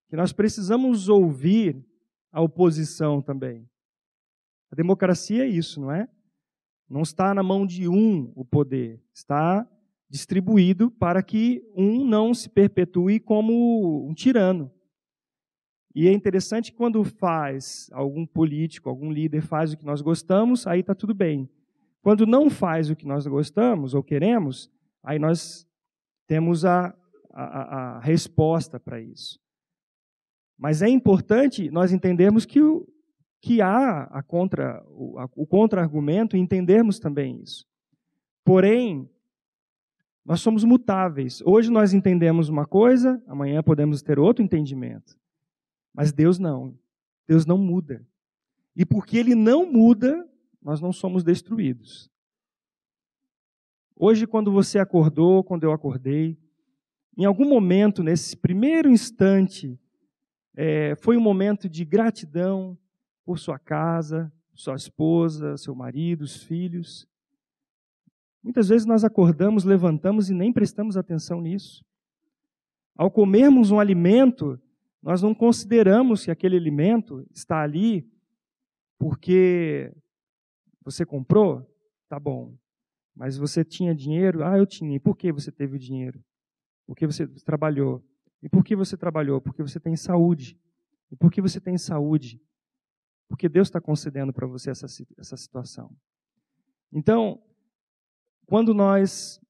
que 0.09 0.17
nós 0.17 0.33
precisamos 0.33 1.09
ouvir 1.09 1.85
a 2.33 2.41
oposição 2.41 3.23
também. 3.23 3.69
A 4.71 4.77
democracia 4.77 5.45
é 5.45 5.49
isso, 5.49 5.81
não 5.81 5.93
é? 5.93 6.09
Não 6.89 7.03
está 7.03 7.33
na 7.33 7.43
mão 7.43 7.67
de 7.67 7.89
um 7.89 8.33
o 8.35 8.45
poder, 8.45 9.01
está 9.13 9.69
distribuído 10.09 10.91
para 10.91 11.23
que 11.23 11.63
um 11.77 12.05
não 12.05 12.35
se 12.35 12.49
perpetue 12.49 13.21
como 13.21 14.05
um 14.09 14.13
tirano. 14.13 14.71
E 15.95 16.09
é 16.09 16.13
interessante 16.13 16.73
quando 16.73 17.03
faz 17.05 17.89
algum 17.93 18.27
político, 18.27 18.89
algum 18.89 19.11
líder 19.11 19.43
faz 19.43 19.73
o 19.73 19.77
que 19.77 19.85
nós 19.85 20.01
gostamos, 20.01 20.67
aí 20.67 20.81
está 20.81 20.95
tudo 20.95 21.15
bem. 21.15 21.49
Quando 22.03 22.27
não 22.27 22.49
faz 22.49 22.91
o 22.91 22.97
que 22.97 23.07
nós 23.07 23.27
gostamos 23.27 23.95
ou 23.95 24.03
queremos, 24.03 24.71
aí 25.03 25.19
nós 25.19 25.67
temos 26.27 26.65
a, 26.65 26.95
a, 27.33 27.97
a 27.97 28.01
resposta 28.01 28.79
para 28.79 29.01
isso. 29.01 29.39
Mas 30.59 30.83
é 30.83 30.89
importante 30.89 31.71
nós 31.71 31.93
entendermos 31.93 32.45
que, 32.45 32.61
o, 32.61 32.87
que 33.41 33.63
há 33.63 34.03
a 34.05 34.23
contra, 34.23 34.85
o, 34.89 35.17
o 35.35 35.47
contra-argumento 35.47 36.37
e 36.37 36.41
entendermos 36.41 36.99
também 36.99 37.41
isso. 37.41 37.67
Porém, 38.45 39.09
nós 40.25 40.41
somos 40.41 40.63
mutáveis. 40.65 41.41
Hoje 41.45 41.71
nós 41.71 41.95
entendemos 41.95 42.49
uma 42.49 42.67
coisa, 42.67 43.23
amanhã 43.27 43.63
podemos 43.63 44.03
ter 44.03 44.19
outro 44.19 44.45
entendimento. 44.45 45.19
Mas 45.95 46.13
Deus 46.13 46.39
não. 46.39 46.79
Deus 47.27 47.47
não 47.47 47.57
muda. 47.57 48.07
E 48.77 48.85
porque 48.85 49.17
Ele 49.17 49.35
não 49.35 49.71
muda, 49.71 50.29
nós 50.63 50.81
não 50.81 50.93
somos 50.93 51.25
destruídos. 51.25 52.11
Hoje, 53.97 54.27
quando 54.27 54.53
você 54.53 54.79
acordou, 54.79 55.45
quando 55.45 55.65
eu 55.65 55.73
acordei, 55.73 56.39
em 57.21 57.27
algum 57.27 57.47
momento, 57.47 58.03
nesse 58.03 58.35
primeiro 58.35 58.89
instante, 58.89 59.79
é, 60.57 60.95
foi 61.03 61.19
um 61.19 61.21
momento 61.21 61.69
de 61.69 61.85
gratidão 61.85 62.79
por 63.27 63.39
sua 63.39 63.59
casa, 63.59 64.33
sua 64.55 64.75
esposa, 64.75 65.59
seu 65.59 65.75
marido, 65.75 66.23
os 66.23 66.43
filhos. 66.43 67.07
Muitas 68.43 68.71
vezes 68.71 68.87
nós 68.87 69.05
acordamos, 69.05 69.65
levantamos 69.65 70.31
e 70.31 70.35
nem 70.35 70.51
prestamos 70.51 70.97
atenção 70.97 71.43
nisso. 71.43 71.85
Ao 72.97 73.11
comermos 73.11 73.71
um 73.71 73.79
alimento, 73.79 74.59
nós 75.03 75.21
não 75.21 75.35
consideramos 75.35 76.25
que 76.25 76.31
aquele 76.31 76.57
alimento 76.57 77.27
está 77.35 77.61
ali 77.61 78.11
porque 78.99 79.93
você 80.83 81.05
comprou, 81.05 81.71
tá 82.09 82.19
bom. 82.19 82.55
Mas 83.15 83.37
você 83.37 83.63
tinha 83.63 83.95
dinheiro? 83.95 84.43
Ah, 84.43 84.57
eu 84.57 84.65
tinha. 84.65 84.97
E 84.97 84.99
por 84.99 85.19
que 85.19 85.31
você 85.31 85.53
teve 85.53 85.77
o 85.77 85.79
dinheiro? 85.79 86.25
Porque 86.91 87.07
você 87.07 87.25
trabalhou. 87.45 88.05
E 88.43 88.49
por 88.49 88.65
que 88.65 88.75
você 88.75 88.97
trabalhou? 88.97 89.41
Porque 89.41 89.63
você 89.63 89.79
tem 89.79 89.95
saúde. 89.95 90.59
E 91.09 91.15
por 91.15 91.31
que 91.31 91.41
você 91.41 91.61
tem 91.61 91.79
saúde? 91.79 92.43
Porque 93.29 93.49
Deus 93.49 93.69
está 93.69 93.81
concedendo 93.81 94.33
para 94.33 94.45
você 94.45 94.71
essa, 94.71 94.87
essa 95.17 95.37
situação. 95.37 95.97
Então, 96.93 97.41
quando 98.45 98.75
nós 98.75 99.41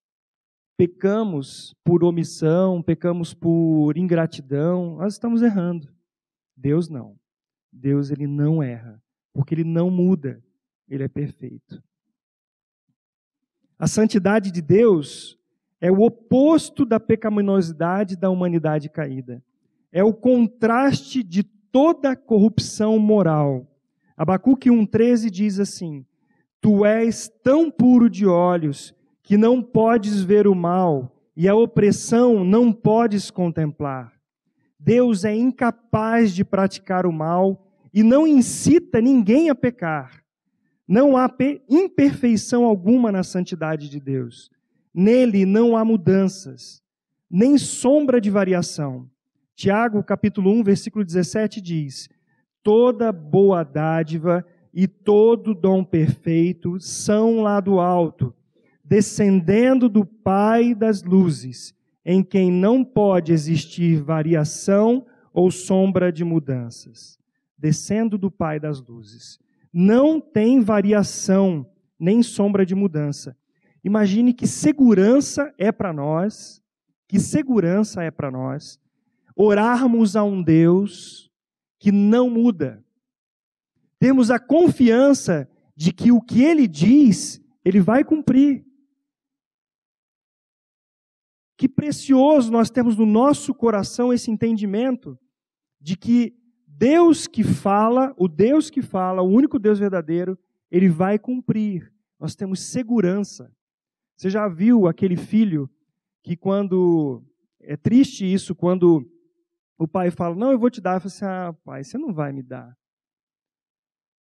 pecamos 0.76 1.74
por 1.82 2.04
omissão, 2.04 2.82
pecamos 2.82 3.32
por 3.32 3.96
ingratidão, 3.96 4.96
nós 4.96 5.14
estamos 5.14 5.40
errando. 5.40 5.90
Deus 6.54 6.90
não. 6.90 7.18
Deus 7.72 8.10
ele 8.10 8.26
não 8.26 8.62
erra, 8.62 9.02
porque 9.32 9.54
ele 9.54 9.64
não 9.64 9.88
muda, 9.88 10.44
ele 10.86 11.04
é 11.04 11.08
perfeito. 11.08 11.82
A 13.78 13.86
santidade 13.86 14.50
de 14.50 14.60
Deus 14.60 15.39
é 15.80 15.90
o 15.90 16.02
oposto 16.02 16.84
da 16.84 17.00
pecaminosidade 17.00 18.16
da 18.16 18.28
humanidade 18.28 18.88
caída. 18.88 19.42
É 19.90 20.04
o 20.04 20.12
contraste 20.12 21.22
de 21.22 21.42
toda 21.42 22.10
a 22.10 22.16
corrupção 22.16 22.98
moral. 22.98 23.66
Abacuque 24.16 24.68
1,13 24.68 25.30
diz 25.30 25.58
assim: 25.58 26.04
Tu 26.60 26.84
és 26.84 27.28
tão 27.42 27.70
puro 27.70 28.10
de 28.10 28.26
olhos 28.26 28.94
que 29.22 29.38
não 29.38 29.62
podes 29.62 30.22
ver 30.22 30.46
o 30.46 30.54
mal 30.54 31.16
e 31.34 31.48
a 31.48 31.54
opressão 31.54 32.44
não 32.44 32.72
podes 32.72 33.30
contemplar. 33.30 34.12
Deus 34.78 35.24
é 35.24 35.34
incapaz 35.34 36.34
de 36.34 36.44
praticar 36.44 37.06
o 37.06 37.12
mal 37.12 37.66
e 37.92 38.02
não 38.02 38.26
incita 38.26 39.00
ninguém 39.00 39.48
a 39.48 39.54
pecar. 39.54 40.22
Não 40.86 41.16
há 41.16 41.30
imperfeição 41.68 42.64
alguma 42.64 43.12
na 43.12 43.22
santidade 43.22 43.88
de 43.88 44.00
Deus. 44.00 44.50
Nele 44.94 45.46
não 45.46 45.76
há 45.76 45.84
mudanças, 45.84 46.82
nem 47.30 47.56
sombra 47.56 48.20
de 48.20 48.28
variação. 48.28 49.08
Tiago, 49.54 50.02
capítulo 50.02 50.50
1, 50.50 50.64
versículo 50.64 51.04
17 51.04 51.60
diz: 51.60 52.08
Toda 52.62 53.12
boa 53.12 53.62
dádiva 53.62 54.44
e 54.74 54.88
todo 54.88 55.54
dom 55.54 55.84
perfeito 55.84 56.80
são 56.80 57.40
lá 57.42 57.60
do 57.60 57.78
alto, 57.78 58.34
descendendo 58.84 59.88
do 59.88 60.04
Pai 60.04 60.74
das 60.74 61.02
luzes, 61.02 61.74
em 62.04 62.22
quem 62.22 62.50
não 62.50 62.84
pode 62.84 63.32
existir 63.32 64.02
variação 64.02 65.06
ou 65.32 65.50
sombra 65.50 66.12
de 66.12 66.24
mudanças. 66.24 67.18
Descendo 67.56 68.16
do 68.16 68.30
Pai 68.30 68.58
das 68.58 68.80
luzes. 68.80 69.38
Não 69.72 70.20
tem 70.20 70.60
variação 70.60 71.66
nem 71.98 72.22
sombra 72.22 72.64
de 72.64 72.74
mudança. 72.74 73.36
Imagine 73.82 74.34
que 74.34 74.46
segurança 74.46 75.54
é 75.56 75.72
para 75.72 75.92
nós, 75.92 76.62
que 77.08 77.18
segurança 77.18 78.02
é 78.02 78.10
para 78.10 78.30
nós, 78.30 78.78
orarmos 79.34 80.16
a 80.16 80.22
um 80.22 80.42
Deus 80.42 81.30
que 81.78 81.90
não 81.90 82.28
muda, 82.28 82.84
Temos 84.00 84.30
a 84.30 84.38
confiança 84.38 85.46
de 85.76 85.92
que 85.92 86.10
o 86.10 86.22
que 86.22 86.42
ele 86.42 86.66
diz, 86.66 87.38
ele 87.62 87.80
vai 87.80 88.02
cumprir. 88.02 88.66
Que 91.56 91.68
precioso 91.68 92.50
nós 92.50 92.70
temos 92.70 92.96
no 92.96 93.04
nosso 93.04 93.54
coração 93.54 94.10
esse 94.10 94.30
entendimento 94.30 95.18
de 95.78 95.98
que 95.98 96.34
Deus 96.66 97.26
que 97.26 97.44
fala, 97.44 98.14
o 98.16 98.26
Deus 98.26 98.70
que 98.70 98.80
fala, 98.80 99.20
o 99.20 99.28
único 99.28 99.58
Deus 99.58 99.78
verdadeiro, 99.78 100.38
ele 100.70 100.88
vai 100.88 101.18
cumprir. 101.18 101.92
Nós 102.18 102.34
temos 102.34 102.60
segurança. 102.60 103.54
Você 104.20 104.28
já 104.28 104.46
viu 104.48 104.86
aquele 104.86 105.16
filho 105.16 105.66
que 106.22 106.36
quando 106.36 107.24
é 107.58 107.74
triste 107.74 108.30
isso 108.30 108.54
quando 108.54 109.10
o 109.78 109.88
pai 109.88 110.10
fala: 110.10 110.36
"Não, 110.36 110.52
eu 110.52 110.58
vou 110.58 110.68
te 110.68 110.78
dar". 110.78 111.00
Eu 111.00 111.06
assim: 111.06 111.24
"Ah, 111.24 111.54
pai, 111.64 111.82
você 111.82 111.96
não 111.96 112.12
vai 112.12 112.30
me 112.30 112.42
dar". 112.42 112.76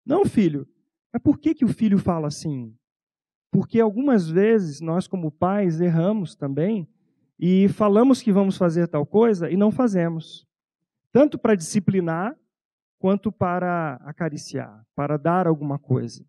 Não, 0.05 0.27
filho. 0.27 0.69
Mas 1.11 1.23
por 1.23 1.39
que 1.39 1.55
que 1.55 1.65
o 1.65 1.69
filho 1.69 1.99
fala 1.99 2.29
assim? 2.29 2.77
Porque 3.51 3.81
algumas 3.81 4.29
vezes 4.29 4.83
nós 4.83 5.09
como 5.09 5.33
pais 5.33 5.81
erramos 5.81 6.37
também 6.37 6.87
e 7.41 7.67
falamos 7.71 8.21
que 8.21 8.31
vamos 8.31 8.59
fazer 8.59 8.89
tal 8.89 9.07
coisa 9.07 9.51
e 9.51 9.57
não 9.57 9.71
fazemos. 9.71 10.47
Tanto 11.11 11.39
para 11.39 11.55
disciplinar 11.55 12.37
quanto 12.99 13.33
para 13.33 13.95
acariciar, 14.05 14.87
para 14.95 15.17
dar 15.17 15.47
alguma 15.47 15.79
coisa. 15.79 16.23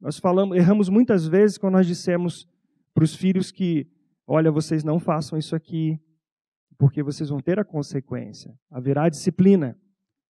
Nós 0.00 0.18
falamos, 0.18 0.56
erramos 0.56 0.88
muitas 0.88 1.24
vezes 1.24 1.56
quando 1.56 1.74
nós 1.74 1.86
dissemos 1.86 2.48
para 2.94 3.04
os 3.04 3.14
filhos 3.14 3.50
que, 3.50 3.86
olha, 4.26 4.50
vocês 4.50 4.84
não 4.84 4.98
façam 4.98 5.38
isso 5.38 5.54
aqui, 5.54 6.00
porque 6.78 7.02
vocês 7.02 7.28
vão 7.28 7.40
ter 7.40 7.58
a 7.58 7.64
consequência. 7.64 8.58
Haverá 8.70 9.08
disciplina. 9.08 9.78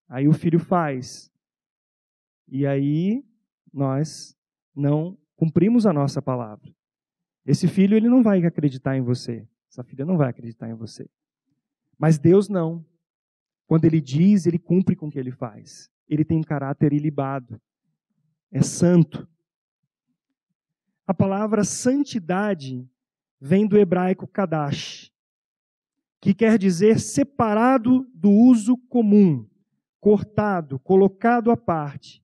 Aí 0.07 0.27
o 0.27 0.33
filho 0.33 0.59
faz. 0.59 1.31
E 2.47 2.65
aí 2.65 3.23
nós 3.71 4.35
não 4.75 5.17
cumprimos 5.35 5.85
a 5.85 5.93
nossa 5.93 6.21
palavra. 6.21 6.73
Esse 7.45 7.67
filho 7.67 7.95
ele 7.95 8.09
não 8.09 8.23
vai 8.23 8.43
acreditar 8.43 8.97
em 8.97 9.01
você. 9.01 9.47
Essa 9.71 9.83
filha 9.83 10.05
não 10.05 10.17
vai 10.17 10.29
acreditar 10.29 10.67
em 10.67 10.73
você. 10.73 11.09
Mas 11.97 12.17
Deus 12.17 12.49
não. 12.49 12.85
Quando 13.67 13.85
ele 13.85 14.01
diz, 14.01 14.47
ele 14.47 14.57
cumpre 14.57 14.95
com 14.95 15.07
o 15.07 15.11
que 15.11 15.19
ele 15.19 15.31
faz. 15.31 15.91
Ele 16.07 16.25
tem 16.25 16.39
um 16.39 16.43
caráter 16.43 16.91
ilibado. 16.91 17.61
É 18.51 18.63
santo. 18.63 19.27
A 21.09 21.13
palavra 21.15 21.63
santidade 21.63 22.87
vem 23.41 23.65
do 23.65 23.79
hebraico 23.79 24.27
kadash, 24.27 25.11
que 26.21 26.35
quer 26.35 26.55
dizer 26.59 26.99
separado 26.99 28.07
do 28.13 28.29
uso 28.29 28.77
comum, 28.77 29.43
cortado, 29.99 30.77
colocado 30.77 31.49
à 31.49 31.57
parte. 31.57 32.23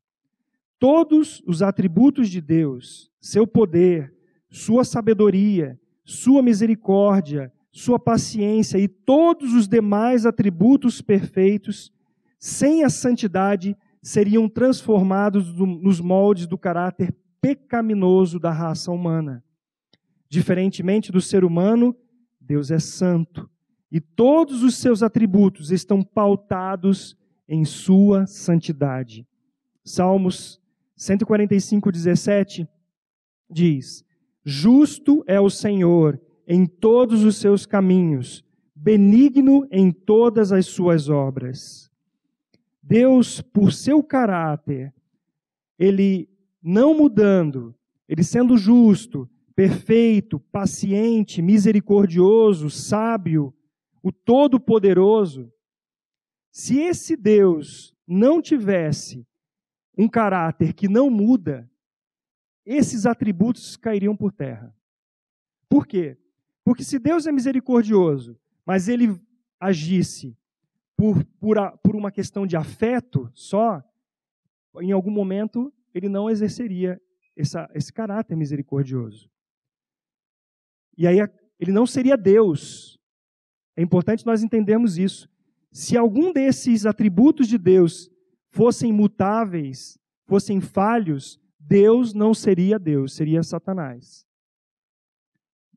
Todos 0.78 1.42
os 1.48 1.64
atributos 1.64 2.30
de 2.30 2.40
Deus, 2.40 3.12
seu 3.20 3.48
poder, 3.48 4.14
sua 4.52 4.84
sabedoria, 4.84 5.82
sua 6.04 6.44
misericórdia, 6.44 7.52
sua 7.72 7.98
paciência 7.98 8.78
e 8.78 8.88
todos 8.88 9.56
os 9.56 9.68
demais 9.68 10.28
atributos 10.28 11.02
perfeitos, 11.02 11.92
sem 12.38 12.84
a 12.84 12.90
santidade, 12.92 13.76
seriam 14.00 14.48
transformados 14.48 15.52
nos 15.56 16.00
moldes 16.00 16.46
do 16.46 16.56
caráter 16.56 17.12
pecaminoso 17.46 18.40
da 18.40 18.52
raça 18.52 18.92
humana. 18.92 19.44
Diferentemente 20.28 21.12
do 21.12 21.22
ser 21.22 21.44
humano, 21.46 21.96
Deus 22.42 22.72
é 22.72 22.80
santo 22.80 23.48
e 23.92 24.02
todos 24.02 24.64
os 24.64 24.74
seus 24.78 25.04
atributos 25.04 25.70
estão 25.70 26.02
pautados 26.02 27.16
em 27.48 27.64
sua 27.64 28.26
santidade. 28.26 29.28
Salmos 29.84 30.60
145, 30.96 31.92
17 31.92 32.68
diz: 33.48 34.04
Justo 34.44 35.24
é 35.28 35.40
o 35.40 35.48
Senhor 35.48 36.20
em 36.48 36.66
todos 36.66 37.24
os 37.24 37.36
seus 37.36 37.64
caminhos, 37.64 38.44
benigno 38.74 39.68
em 39.70 39.92
todas 39.92 40.52
as 40.52 40.66
suas 40.66 41.10
obras. 41.10 41.92
Deus, 42.82 43.40
por 43.40 43.72
seu 43.72 44.02
caráter, 44.02 44.92
ele 45.78 46.28
não 46.68 46.98
mudando, 46.98 47.76
ele 48.10 48.24
sendo 48.24 48.58
justo, 48.58 49.30
perfeito, 49.56 50.40
paciente, 50.40 51.40
misericordioso, 51.40 52.72
sábio, 52.72 53.54
o 54.02 54.12
Todo-Poderoso, 54.12 55.54
se 56.52 56.80
esse 56.80 57.16
Deus 57.16 57.96
não 58.08 58.42
tivesse 58.42 59.28
um 59.96 60.10
caráter 60.10 60.74
que 60.74 60.88
não 60.88 61.08
muda, 61.08 61.70
esses 62.66 63.06
atributos 63.06 63.78
cairiam 63.78 64.16
por 64.18 64.32
terra. 64.32 64.76
Por 65.70 65.86
quê? 65.86 66.18
Porque 66.64 66.84
se 66.84 66.98
Deus 66.98 67.28
é 67.28 67.32
misericordioso, 67.32 68.40
mas 68.66 68.88
ele 68.88 69.22
agisse 69.60 70.36
por, 70.98 71.24
por, 71.40 71.60
a, 71.60 71.72
por 71.78 71.96
uma 71.96 72.12
questão 72.12 72.48
de 72.48 72.58
afeto 72.58 73.30
só, 73.36 73.84
em 74.82 74.92
algum 74.92 75.12
momento 75.12 75.72
ele 75.96 76.10
não 76.10 76.30
exerceria 76.30 77.02
essa, 77.38 77.70
esse 77.74 77.92
caráter 77.92 78.36
misericordioso. 78.36 79.30
E 80.98 81.08
aí 81.08 81.18
ele 81.58 81.72
não 81.72 81.88
seria 81.88 82.18
Deus. 82.18 83.00
É 83.78 83.82
importante 83.82 84.26
nós 84.26 84.44
entendermos 84.44 84.98
isso. 84.98 85.30
Se 85.72 85.98
algum 85.98 86.34
desses 86.34 86.86
atributos 86.86 87.48
de 87.48 87.58
Deus 87.58 88.10
fossem 88.50 88.92
mutáveis, 88.92 89.98
fossem 90.26 90.60
falhos, 90.60 91.40
Deus 91.60 92.14
não 92.14 92.34
seria 92.34 92.78
Deus, 92.78 93.14
seria 93.14 93.42
Satanás. 93.42 94.26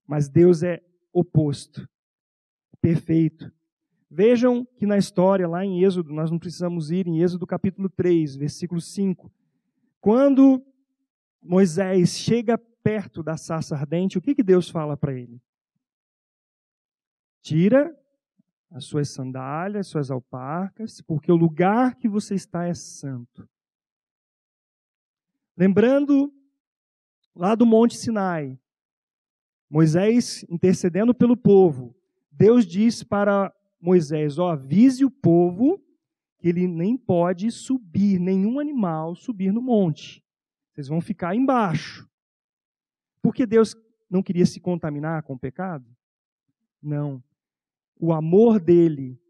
Mas 0.07 0.29
Deus 0.29 0.63
é 0.63 0.81
oposto, 1.13 1.89
perfeito. 2.81 3.53
Vejam 4.11 4.65
que 4.77 4.87
na 4.87 4.97
história, 4.97 5.47
lá 5.47 5.65
em 5.65 5.85
Êxodo, 5.85 6.13
nós 6.13 6.31
não 6.31 6.39
precisamos 6.39 6.91
ir 6.91 7.07
em 7.07 7.21
Êxodo 7.21 7.47
capítulo 7.47 7.89
3, 7.89 8.37
versículo 8.37 8.81
5. 8.81 9.31
Quando 10.01 10.65
Moisés 11.43 12.11
chega 12.11 12.59
perto 12.83 13.23
da 13.23 13.37
sarça 13.37 13.75
ardente, 13.75 14.19
o 14.19 14.23
que, 14.23 14.35
que 14.35 14.43
Deus 14.43 14.69
fala 14.69 14.97
para 14.97 15.13
ele? 15.13 15.41
Tira 17.43 17.95
as 18.71 18.85
suas 18.85 19.09
sandálias, 19.11 19.87
as 19.87 19.91
suas 19.91 20.11
alparcas, 20.11 21.01
porque 21.01 21.33
o 21.33 21.37
lugar 21.37 21.97
que 21.97 22.09
você 22.09 22.35
está 22.35 22.67
é 22.67 22.75
santo. 22.75 23.49
Lembrando 25.57 26.33
lá 27.35 27.55
do 27.55 27.67
Monte 27.67 27.97
Sinai, 27.97 28.59
Moisés 29.69 30.45
intercedendo 30.49 31.15
pelo 31.15 31.37
povo, 31.37 31.95
Deus 32.31 32.67
diz 32.67 33.03
para 33.03 33.53
Moisés: 33.81 34.39
ó, 34.39 34.53
avise 34.53 35.05
o 35.05 35.11
povo 35.11 35.83
que 36.39 36.49
ele 36.49 36.67
nem 36.67 36.97
pode 36.97 37.51
subir, 37.51 38.19
nenhum 38.19 38.61
animal 38.61 39.15
subir 39.15 39.53
no 39.53 39.61
monte. 39.61 40.23
Vocês 40.73 40.89
vão 40.89 41.01
ficar 41.01 41.35
embaixo. 41.35 42.09
Porque 43.21 43.45
Deus 43.45 43.75
não 44.09 44.23
queria 44.23 44.47
se 44.47 44.61
contaminar 44.61 45.23
com 45.23 45.35
o 45.35 45.39
pecado? 45.39 45.85
Não. 46.81 47.23
O 48.01 48.13
amor 48.13 48.61
dele 48.61 49.21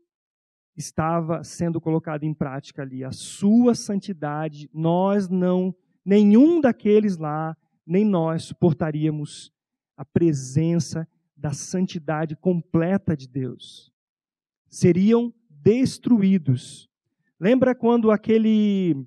estava 0.77 1.42
sendo 1.42 1.81
colocado 1.81 2.25
em 2.25 2.35
prática 2.35 2.83
ali. 2.83 3.03
A 3.03 3.11
sua 3.11 3.75
santidade, 3.75 4.71
nós 4.73 5.29
não, 5.29 5.75
nenhum 6.05 6.61
daqueles 6.61 7.16
lá, 7.16 7.57
nem 7.87 8.05
nós 8.05 8.44
suportaríamos 8.44 9.53
a 9.97 10.05
presença 10.05 11.09
da 11.37 11.53
santidade 11.53 12.37
completa 12.37 13.16
de 13.16 13.27
Deus. 13.27 13.92
Seriam 14.68 15.33
destruídos. 15.49 16.88
Lembra 17.40 17.74
quando 17.74 18.11
aquele 18.11 19.07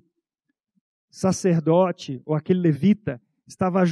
sacerdote 1.10 2.22
ou 2.24 2.34
aquele 2.34 2.60
levita 2.60 3.20
estava 3.46 3.82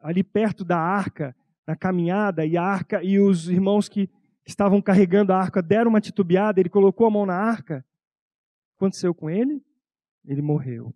ali 0.00 0.24
perto 0.24 0.64
da 0.64 0.78
arca, 0.78 1.34
na 1.66 1.76
caminhada, 1.76 2.44
e 2.44 2.56
a 2.56 2.62
arca 2.62 3.02
e 3.02 3.18
os 3.20 3.48
irmãos 3.48 3.88
que 3.88 4.10
estavam 4.44 4.82
carregando 4.82 5.32
a 5.32 5.38
arca 5.38 5.62
deram 5.62 5.90
uma 5.90 6.00
titubeada, 6.00 6.60
ele 6.60 6.68
colocou 6.68 7.06
a 7.06 7.10
mão 7.10 7.24
na 7.24 7.36
arca. 7.36 7.78
O 7.78 8.70
que 8.70 8.76
aconteceu 8.76 9.14
com 9.14 9.30
ele? 9.30 9.64
Ele 10.26 10.42
morreu. 10.42 10.94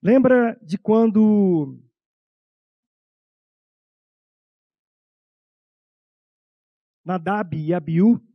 Lembra 0.00 0.56
de 0.62 0.78
quando 0.78 1.76
Nadab 7.04 7.56
e 7.56 7.74
Abiú 7.74 8.27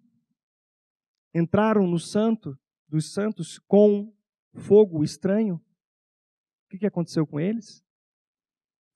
entraram 1.34 1.88
no 1.88 2.00
santo 2.00 2.58
dos 2.88 3.12
santos 3.12 3.58
com 3.60 4.14
fogo 4.54 5.04
estranho. 5.04 5.56
O 6.66 6.78
que 6.78 6.86
aconteceu 6.86 7.26
com 7.26 7.40
eles? 7.40 7.84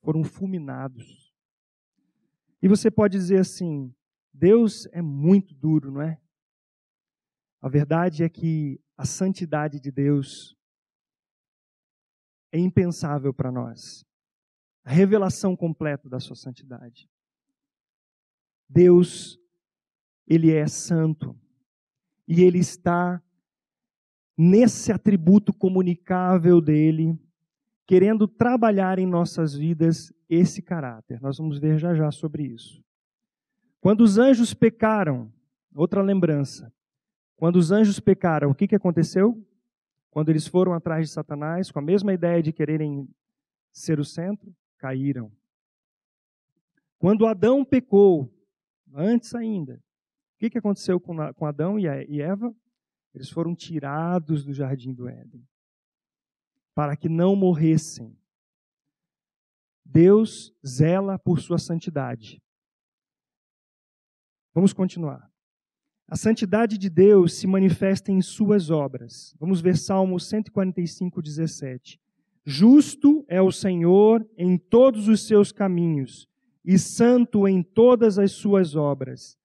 Foram 0.01 0.23
fulminados. 0.23 1.33
E 2.61 2.67
você 2.67 2.91
pode 2.91 3.17
dizer 3.17 3.39
assim: 3.39 3.93
Deus 4.33 4.87
é 4.91 5.01
muito 5.01 5.53
duro, 5.55 5.91
não 5.91 6.01
é? 6.01 6.21
A 7.61 7.69
verdade 7.69 8.23
é 8.23 8.29
que 8.29 8.79
a 8.95 9.05
santidade 9.05 9.79
de 9.79 9.91
Deus 9.91 10.55
é 12.51 12.59
impensável 12.59 13.33
para 13.33 13.51
nós. 13.51 14.05
A 14.83 14.91
revelação 14.91 15.55
completa 15.55 16.07
da 16.07 16.19
sua 16.19 16.35
santidade. 16.35 17.09
Deus, 18.69 19.39
ele 20.25 20.53
é 20.53 20.67
santo 20.67 21.39
e 22.27 22.41
ele 22.43 22.59
está 22.59 23.21
nesse 24.37 24.91
atributo 24.91 25.53
comunicável 25.53 26.61
dele, 26.61 27.17
querendo 27.85 28.27
trabalhar 28.27 28.99
em 28.99 29.05
nossas 29.05 29.55
vidas 29.55 30.13
esse 30.29 30.61
caráter. 30.61 31.21
Nós 31.21 31.37
vamos 31.37 31.57
ver 31.57 31.79
já 31.79 31.95
já 31.95 32.11
sobre 32.11 32.43
isso. 32.43 32.83
Quando 33.79 34.01
os 34.01 34.17
anjos 34.17 34.53
pecaram, 34.53 35.31
outra 35.73 36.01
lembrança. 36.01 36.71
Quando 37.35 37.55
os 37.55 37.71
anjos 37.71 37.99
pecaram, 37.99 38.49
o 38.49 38.55
que, 38.55 38.67
que 38.67 38.75
aconteceu? 38.75 39.41
Quando 40.09 40.29
eles 40.29 40.47
foram 40.47 40.73
atrás 40.73 41.07
de 41.07 41.13
Satanás, 41.13 41.71
com 41.71 41.79
a 41.79 41.83
mesma 41.83 42.13
ideia 42.13 42.41
de 42.41 42.51
quererem 42.51 43.07
ser 43.71 43.99
o 43.99 44.05
centro, 44.05 44.53
caíram. 44.77 45.31
Quando 46.97 47.27
Adão 47.27 47.63
pecou, 47.63 48.33
antes 48.93 49.35
ainda, 49.35 49.81
o 50.37 50.39
que, 50.39 50.49
que 50.49 50.57
aconteceu 50.57 50.99
com 50.99 51.45
Adão 51.45 51.77
e 51.77 52.21
Eva? 52.21 52.55
Eles 53.13 53.29
foram 53.29 53.55
tirados 53.55 54.45
do 54.45 54.53
jardim 54.53 54.93
do 54.93 55.09
Éden 55.09 55.45
para 56.77 56.95
que 56.95 57.09
não 57.09 57.35
morressem. 57.35 58.15
Deus 59.83 60.53
zela 60.63 61.17
por 61.17 61.39
sua 61.39 61.57
santidade. 61.57 62.39
Vamos 64.53 64.73
continuar. 64.73 65.27
A 66.07 66.15
santidade 66.15 66.77
de 66.77 66.87
Deus 66.87 67.33
se 67.33 67.47
manifesta 67.47 68.11
em 68.11 68.21
suas 68.21 68.69
obras. 68.69 69.35
Vamos 69.39 69.59
ver 69.59 69.75
Salmo 69.75 70.19
145, 70.19 71.19
17. 71.19 71.99
Justo 72.45 73.25
é 73.27 73.41
o 73.41 73.51
Senhor 73.51 74.23
em 74.37 74.55
todos 74.55 75.07
os 75.07 75.25
seus 75.25 75.51
caminhos 75.51 76.29
e 76.63 76.77
santo 76.77 77.47
em 77.47 77.63
todas 77.63 78.19
as 78.19 78.33
suas 78.33 78.75
obras. 78.75 79.36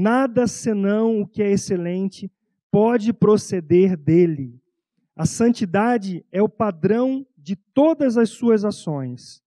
Nada 0.00 0.46
senão 0.46 1.20
o 1.20 1.26
que 1.26 1.42
é 1.42 1.50
excelente 1.50 2.30
pode 2.70 3.12
proceder 3.12 3.96
dele. 3.96 4.62
A 5.16 5.26
santidade 5.26 6.24
é 6.30 6.40
o 6.40 6.48
padrão 6.48 7.26
de 7.36 7.56
todas 7.56 8.16
as 8.16 8.30
suas 8.30 8.64
ações. 8.64 9.42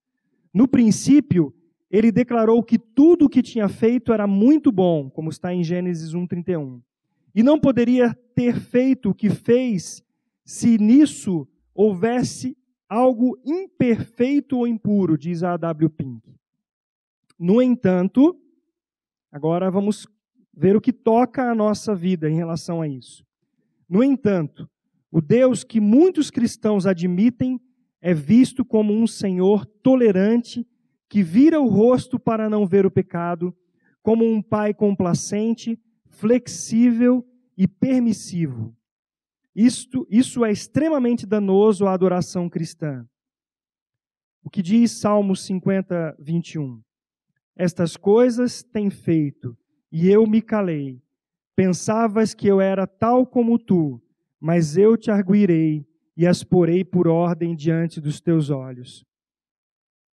No 0.53 0.67
princípio, 0.67 1.55
ele 1.89 2.11
declarou 2.11 2.61
que 2.61 2.77
tudo 2.77 3.27
o 3.27 3.29
que 3.29 3.41
tinha 3.41 3.69
feito 3.69 4.11
era 4.11 4.27
muito 4.27 4.73
bom, 4.73 5.09
como 5.09 5.29
está 5.29 5.53
em 5.53 5.63
Gênesis 5.63 6.13
1:31. 6.13 6.81
E 7.33 7.41
não 7.41 7.57
poderia 7.57 8.13
ter 8.35 8.59
feito 8.59 9.11
o 9.11 9.15
que 9.15 9.29
fez 9.29 10.03
se 10.43 10.77
nisso 10.77 11.47
houvesse 11.73 12.57
algo 12.89 13.39
imperfeito 13.45 14.57
ou 14.57 14.67
impuro, 14.67 15.17
diz 15.17 15.43
a 15.43 15.53
A.W. 15.53 15.89
Pink. 15.91 16.35
No 17.39 17.61
entanto, 17.61 18.37
agora 19.31 19.71
vamos 19.71 20.05
ver 20.53 20.75
o 20.75 20.81
que 20.81 20.93
toca 20.93 21.49
a 21.49 21.55
nossa 21.55 21.95
vida 21.95 22.29
em 22.29 22.35
relação 22.35 22.81
a 22.81 22.87
isso. 22.87 23.25
No 23.89 24.03
entanto, 24.03 24.69
o 25.11 25.21
Deus 25.21 25.63
que 25.63 25.79
muitos 25.79 26.29
cristãos 26.29 26.85
admitem 26.85 27.59
é 28.01 28.13
visto 28.13 28.63
como 28.63 28.93
um 28.93 29.05
Senhor 29.05 29.65
tolerante 29.65 30.65
que 31.09 31.21
vira 31.21 31.59
o 31.59 31.67
rosto 31.67 32.17
para 32.17 32.49
não 32.49 32.65
ver 32.65 32.85
o 32.85 32.91
pecado, 32.91 33.55
como 34.01 34.25
um 34.25 34.41
pai 34.41 34.73
complacente, 34.73 35.77
flexível 36.09 37.25
e 37.57 37.67
permissivo. 37.67 38.75
Isto, 39.53 40.07
isso 40.09 40.45
é 40.45 40.51
extremamente 40.51 41.25
danoso 41.25 41.85
à 41.85 41.93
adoração 41.93 42.49
cristã. 42.49 43.05
O 44.41 44.49
que 44.49 44.61
diz 44.61 44.91
Salmo 44.91 45.35
50, 45.35 46.15
21? 46.17 46.81
Estas 47.55 47.97
coisas 47.97 48.63
tem 48.63 48.89
feito 48.89 49.55
e 49.91 50.09
eu 50.09 50.25
me 50.25 50.41
calei. 50.41 51.01
Pensavas 51.55 52.33
que 52.33 52.47
eu 52.47 52.61
era 52.61 52.87
tal 52.87 53.25
como 53.25 53.59
tu, 53.59 54.01
mas 54.39 54.77
eu 54.77 54.95
te 54.95 55.11
arguirei 55.11 55.85
e 56.15 56.25
as 56.25 56.43
porei 56.43 56.83
por 56.83 57.07
ordem 57.07 57.55
diante 57.55 57.99
dos 57.99 58.21
teus 58.21 58.49
olhos. 58.49 59.05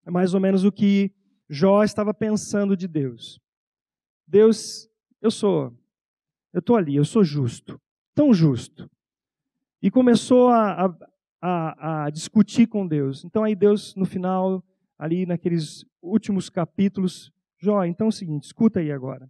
É 0.05 0.11
mais 0.11 0.33
ou 0.33 0.39
menos 0.39 0.63
o 0.63 0.71
que 0.71 1.11
Jó 1.49 1.83
estava 1.83 2.13
pensando 2.13 2.75
de 2.75 2.87
Deus. 2.87 3.39
Deus, 4.25 4.89
eu 5.21 5.31
sou, 5.31 5.73
eu 6.51 6.59
estou 6.59 6.75
ali, 6.75 6.95
eu 6.95 7.05
sou 7.05 7.23
justo, 7.23 7.79
tão 8.13 8.33
justo. 8.33 8.89
E 9.81 9.91
começou 9.91 10.49
a, 10.49 10.97
a, 11.41 12.05
a, 12.05 12.09
discutir 12.09 12.67
com 12.67 12.87
Deus. 12.87 13.23
Então 13.23 13.43
aí 13.43 13.55
Deus, 13.55 13.95
no 13.95 14.05
final, 14.05 14.63
ali 14.97 15.25
naqueles 15.25 15.85
últimos 16.01 16.49
capítulos, 16.49 17.31
Jó, 17.59 17.83
então 17.85 18.07
é 18.07 18.09
o 18.09 18.13
seguinte, 18.13 18.45
escuta 18.45 18.79
aí 18.79 18.91
agora. 18.91 19.29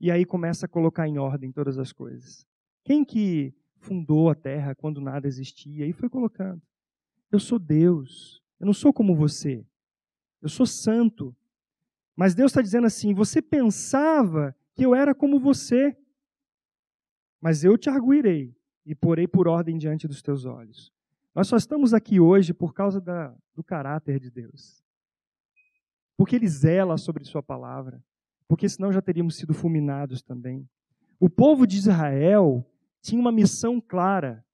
E 0.00 0.10
aí 0.10 0.24
começa 0.24 0.66
a 0.66 0.68
colocar 0.68 1.08
em 1.08 1.18
ordem 1.18 1.50
todas 1.50 1.78
as 1.78 1.92
coisas. 1.92 2.46
Quem 2.84 3.04
que 3.04 3.54
fundou 3.78 4.28
a 4.28 4.34
terra 4.34 4.74
quando 4.74 5.00
nada 5.00 5.26
existia? 5.26 5.86
E 5.86 5.92
foi 5.92 6.08
colocando. 6.08 6.62
Eu 7.30 7.40
sou 7.40 7.58
Deus. 7.58 8.42
Eu 8.60 8.66
não 8.66 8.74
sou 8.74 8.92
como 8.92 9.14
você. 9.14 9.66
Eu 10.42 10.48
sou 10.48 10.66
santo. 10.66 11.34
Mas 12.14 12.34
Deus 12.34 12.50
está 12.50 12.62
dizendo 12.62 12.86
assim: 12.86 13.14
você 13.14 13.40
pensava 13.40 14.54
que 14.74 14.84
eu 14.84 14.94
era 14.94 15.14
como 15.14 15.40
você, 15.40 15.96
mas 17.40 17.64
eu 17.64 17.78
te 17.78 17.88
arguirei 17.88 18.54
e 18.84 18.94
porei 18.94 19.26
por 19.26 19.48
ordem 19.48 19.78
diante 19.78 20.06
dos 20.06 20.22
teus 20.22 20.44
olhos. 20.44 20.92
Nós 21.34 21.48
só 21.48 21.56
estamos 21.56 21.92
aqui 21.92 22.20
hoje 22.20 22.54
por 22.54 22.72
causa 22.72 23.00
da, 23.00 23.34
do 23.54 23.62
caráter 23.62 24.20
de 24.20 24.30
Deus. 24.30 24.82
Porque 26.16 26.36
Ele 26.36 26.48
zela 26.48 26.96
sobre 26.96 27.24
Sua 27.24 27.42
palavra 27.42 28.02
porque 28.48 28.68
senão 28.68 28.92
já 28.92 29.00
teríamos 29.00 29.36
sido 29.36 29.52
fulminados 29.52 30.22
também. 30.22 30.68
O 31.18 31.28
povo 31.28 31.66
de 31.66 31.76
Israel 31.76 32.64
tinha 33.02 33.20
uma 33.20 33.32
missão 33.32 33.80
clara. 33.80 34.44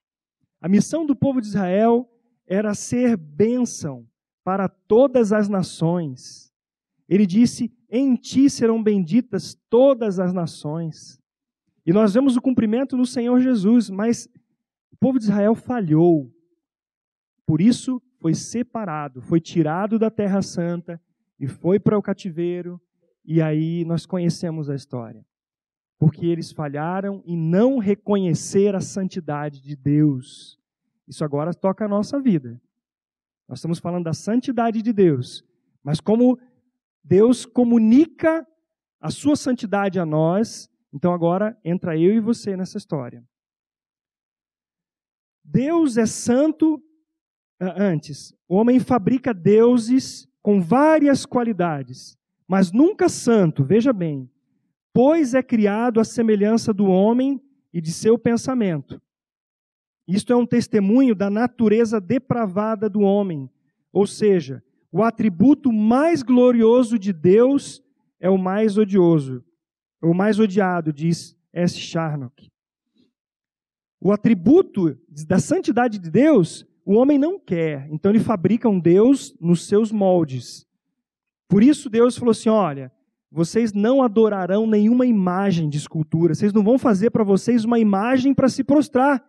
A 0.60 0.68
missão 0.68 1.04
do 1.04 1.14
povo 1.16 1.40
de 1.40 1.48
Israel 1.48 2.08
era 2.46 2.74
ser 2.74 3.16
bênção 3.16 4.06
para 4.44 4.68
todas 4.68 5.32
as 5.32 5.48
nações. 5.48 6.52
Ele 7.08 7.26
disse: 7.26 7.72
Em 7.90 8.14
ti 8.14 8.48
serão 8.48 8.82
benditas 8.82 9.54
todas 9.68 10.18
as 10.18 10.32
nações. 10.32 11.20
E 11.84 11.92
nós 11.92 12.14
vemos 12.14 12.36
o 12.36 12.40
cumprimento 12.40 12.96
no 12.96 13.04
Senhor 13.04 13.40
Jesus, 13.40 13.90
mas 13.90 14.28
o 14.92 14.96
povo 14.96 15.18
de 15.18 15.24
Israel 15.24 15.54
falhou. 15.54 16.32
Por 17.44 17.60
isso 17.60 18.00
foi 18.20 18.34
separado, 18.34 19.20
foi 19.20 19.40
tirado 19.40 19.98
da 19.98 20.10
terra 20.10 20.40
santa 20.42 21.00
e 21.40 21.48
foi 21.48 21.80
para 21.80 21.98
o 21.98 22.02
cativeiro 22.02 22.80
e 23.24 23.40
aí 23.40 23.84
nós 23.84 24.04
conhecemos 24.04 24.68
a 24.68 24.74
história. 24.74 25.24
Porque 25.98 26.26
eles 26.26 26.50
falharam 26.50 27.22
em 27.24 27.36
não 27.36 27.78
reconhecer 27.78 28.74
a 28.74 28.80
santidade 28.80 29.62
de 29.62 29.76
Deus. 29.76 30.58
Isso 31.06 31.24
agora 31.24 31.54
toca 31.54 31.84
a 31.84 31.88
nossa 31.88 32.20
vida. 32.20 32.60
Nós 33.48 33.58
estamos 33.58 33.78
falando 33.78 34.04
da 34.04 34.12
santidade 34.12 34.82
de 34.82 34.92
Deus. 34.92 35.44
Mas 35.82 36.00
como 36.00 36.38
Deus 37.04 37.46
comunica 37.46 38.46
a 39.00 39.10
sua 39.10 39.36
santidade 39.36 39.98
a 40.00 40.06
nós, 40.06 40.68
então 40.92 41.12
agora 41.12 41.56
entra 41.64 41.96
eu 41.96 42.14
e 42.14 42.20
você 42.20 42.56
nessa 42.56 42.78
história. 42.78 43.24
Deus 45.44 45.96
é 45.96 46.06
santo 46.06 46.82
antes. 47.60 48.34
O 48.48 48.56
homem 48.56 48.80
fabrica 48.80 49.32
deuses 49.32 50.26
com 50.40 50.60
várias 50.60 51.24
qualidades 51.24 52.18
mas 52.52 52.70
nunca 52.70 53.08
santo, 53.08 53.64
veja 53.64 53.94
bem, 53.94 54.30
pois 54.92 55.32
é 55.32 55.42
criado 55.42 55.98
à 55.98 56.04
semelhança 56.04 56.70
do 56.70 56.84
homem 56.84 57.40
e 57.72 57.80
de 57.80 57.90
seu 57.90 58.18
pensamento. 58.18 59.00
Isto 60.06 60.34
é 60.34 60.36
um 60.36 60.44
testemunho 60.44 61.14
da 61.14 61.30
natureza 61.30 61.98
depravada 61.98 62.90
do 62.90 63.00
homem, 63.00 63.48
ou 63.90 64.06
seja, 64.06 64.62
o 64.92 65.02
atributo 65.02 65.72
mais 65.72 66.22
glorioso 66.22 66.98
de 66.98 67.10
Deus 67.10 67.82
é 68.20 68.28
o 68.28 68.36
mais 68.36 68.76
odioso, 68.76 69.42
o 70.02 70.12
mais 70.12 70.38
odiado, 70.38 70.92
diz 70.92 71.34
S. 71.54 71.78
Charnock. 71.78 72.50
O 73.98 74.12
atributo 74.12 74.94
da 75.26 75.38
santidade 75.38 75.98
de 75.98 76.10
Deus, 76.10 76.66
o 76.84 76.96
homem 76.96 77.16
não 77.16 77.40
quer, 77.40 77.88
então 77.90 78.12
ele 78.12 78.20
fabrica 78.20 78.68
um 78.68 78.78
Deus 78.78 79.34
nos 79.40 79.66
seus 79.66 79.90
moldes. 79.90 80.70
Por 81.52 81.62
isso 81.62 81.90
Deus 81.90 82.16
falou 82.16 82.30
assim: 82.30 82.48
olha, 82.48 82.90
vocês 83.30 83.74
não 83.74 84.02
adorarão 84.02 84.66
nenhuma 84.66 85.04
imagem 85.04 85.68
de 85.68 85.76
escultura, 85.76 86.34
vocês 86.34 86.50
não 86.50 86.64
vão 86.64 86.78
fazer 86.78 87.10
para 87.10 87.22
vocês 87.22 87.66
uma 87.66 87.78
imagem 87.78 88.32
para 88.32 88.48
se 88.48 88.64
prostrar. 88.64 89.22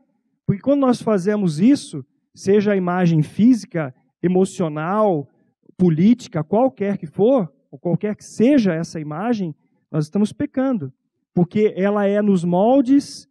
Porque 0.45 0.61
quando 0.61 0.79
nós 0.79 1.01
fazemos 1.01 1.59
isso, 1.59 2.01
seja 2.33 2.71
a 2.71 2.77
imagem 2.77 3.21
física, 3.21 3.93
emocional, 4.21 5.27
política, 5.75 6.45
qualquer 6.45 6.97
que 6.97 7.05
for, 7.05 7.53
ou 7.69 7.77
qualquer 7.77 8.15
que 8.15 8.23
seja 8.23 8.73
essa 8.73 9.01
imagem, 9.01 9.53
nós 9.91 10.05
estamos 10.05 10.31
pecando. 10.31 10.93
Porque 11.33 11.73
ela 11.75 12.07
é 12.07 12.21
nos 12.21 12.45
moldes 12.45 13.27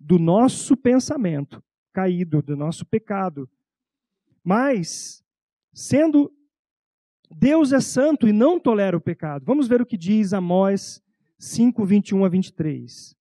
do 0.00 0.18
nosso 0.18 0.78
pensamento 0.78 1.62
caído, 1.92 2.40
do 2.40 2.56
nosso 2.56 2.86
pecado. 2.86 3.46
Mas, 4.42 5.22
sendo 5.74 6.32
Deus 7.36 7.72
é 7.72 7.80
santo 7.80 8.28
e 8.28 8.32
não 8.32 8.60
tolera 8.60 8.96
o 8.96 9.00
pecado. 9.00 9.44
Vamos 9.44 9.66
ver 9.66 9.82
o 9.82 9.86
que 9.86 9.98
diz 9.98 10.32
Amós 10.32 11.02
5, 11.36 11.84
21 11.84 12.24
a 12.24 12.28
23. 12.28 13.16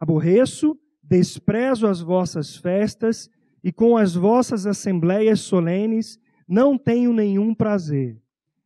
Aborreço, 0.00 0.78
desprezo 1.02 1.86
as 1.86 2.00
vossas 2.00 2.56
festas 2.56 3.28
e 3.62 3.70
com 3.70 3.98
as 3.98 4.14
vossas 4.14 4.66
assembleias 4.66 5.40
solenes 5.40 6.18
não 6.48 6.78
tenho 6.78 7.12
nenhum 7.12 7.54
prazer. 7.54 8.18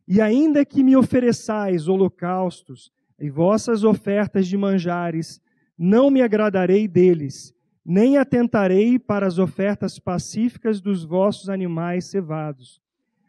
E 0.06 0.20
ainda 0.20 0.64
que 0.64 0.84
me 0.84 0.96
ofereçais 0.96 1.88
holocaustos 1.88 2.92
e 3.18 3.28
vossas 3.28 3.82
ofertas 3.82 4.46
de 4.46 4.56
manjares, 4.56 5.40
não 5.76 6.08
me 6.08 6.22
agradarei 6.22 6.86
deles, 6.86 7.52
nem 7.84 8.16
atentarei 8.16 8.96
para 8.96 9.26
as 9.26 9.38
ofertas 9.38 9.98
pacíficas 9.98 10.80
dos 10.80 11.04
vossos 11.04 11.48
animais 11.48 12.04
cevados. 12.04 12.83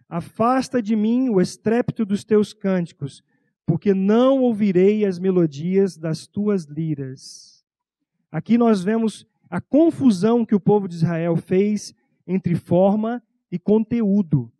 Afasta 0.07 0.81
de 0.81 0.95
mim 0.95 1.29
o 1.29 1.41
estrépito 1.41 2.05
dos 2.05 2.23
teus 2.23 2.53
cânticos, 2.53 3.23
porque 3.65 3.93
não 3.93 4.41
ouvirei 4.41 5.05
as 5.05 5.17
melodias 5.17 5.97
das 5.97 6.27
tuas 6.27 6.65
liras. 6.65 7.65
Aqui 8.31 8.57
nós 8.57 8.83
vemos 8.83 9.25
a 9.49 9.59
confusão 9.59 10.45
que 10.45 10.55
o 10.55 10.59
povo 10.59 10.87
de 10.87 10.95
Israel 10.95 11.35
fez 11.35 11.93
entre 12.27 12.55
forma 12.55 13.23
e 13.51 13.57
conteúdo. 13.57 14.51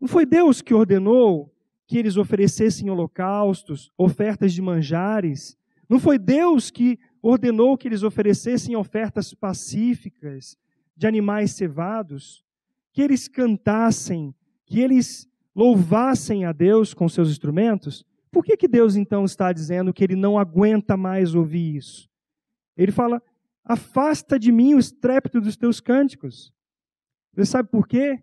Não 0.00 0.08
foi 0.08 0.24
Deus 0.24 0.62
que 0.62 0.72
ordenou 0.72 1.52
que 1.86 1.98
eles 1.98 2.16
oferecessem 2.16 2.90
holocaustos, 2.90 3.90
ofertas 3.96 4.52
de 4.52 4.60
manjares. 4.60 5.56
Não 5.88 5.98
foi 5.98 6.18
Deus 6.18 6.70
que 6.70 6.98
ordenou 7.22 7.76
que 7.76 7.88
eles 7.88 8.02
oferecessem 8.02 8.76
ofertas 8.76 9.32
pacíficas 9.34 10.56
de 10.94 11.06
animais 11.06 11.52
cevados, 11.52 12.44
que 12.92 13.00
eles 13.00 13.26
cantassem, 13.26 14.34
que 14.68 14.80
eles 14.80 15.26
louvassem 15.56 16.44
a 16.44 16.52
Deus 16.52 16.92
com 16.92 17.08
seus 17.08 17.30
instrumentos. 17.30 18.04
Por 18.30 18.44
que, 18.44 18.56
que 18.56 18.68
Deus 18.68 18.94
então 18.96 19.24
está 19.24 19.52
dizendo 19.52 19.92
que 19.92 20.04
ele 20.04 20.14
não 20.14 20.38
aguenta 20.38 20.96
mais 20.96 21.34
ouvir 21.34 21.76
isso? 21.76 22.08
Ele 22.76 22.92
fala: 22.92 23.22
afasta 23.64 24.38
de 24.38 24.52
mim 24.52 24.74
o 24.74 24.78
estrépito 24.78 25.40
dos 25.40 25.56
teus 25.56 25.80
cânticos. 25.80 26.52
Você 27.32 27.46
sabe 27.46 27.70
por 27.70 27.88
quê? 27.88 28.22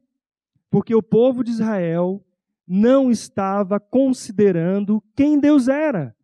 Porque 0.69 0.93
o 0.93 1.01
povo 1.01 1.43
de 1.43 1.51
Israel 1.51 2.23
não 2.67 3.09
estava 3.09 3.79
considerando 3.79 5.03
quem 5.15 5.39
Deus 5.39 5.67
era 5.67 6.15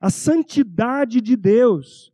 a 0.00 0.10
santidade 0.10 1.20
de 1.20 1.36
Deus. 1.36 2.12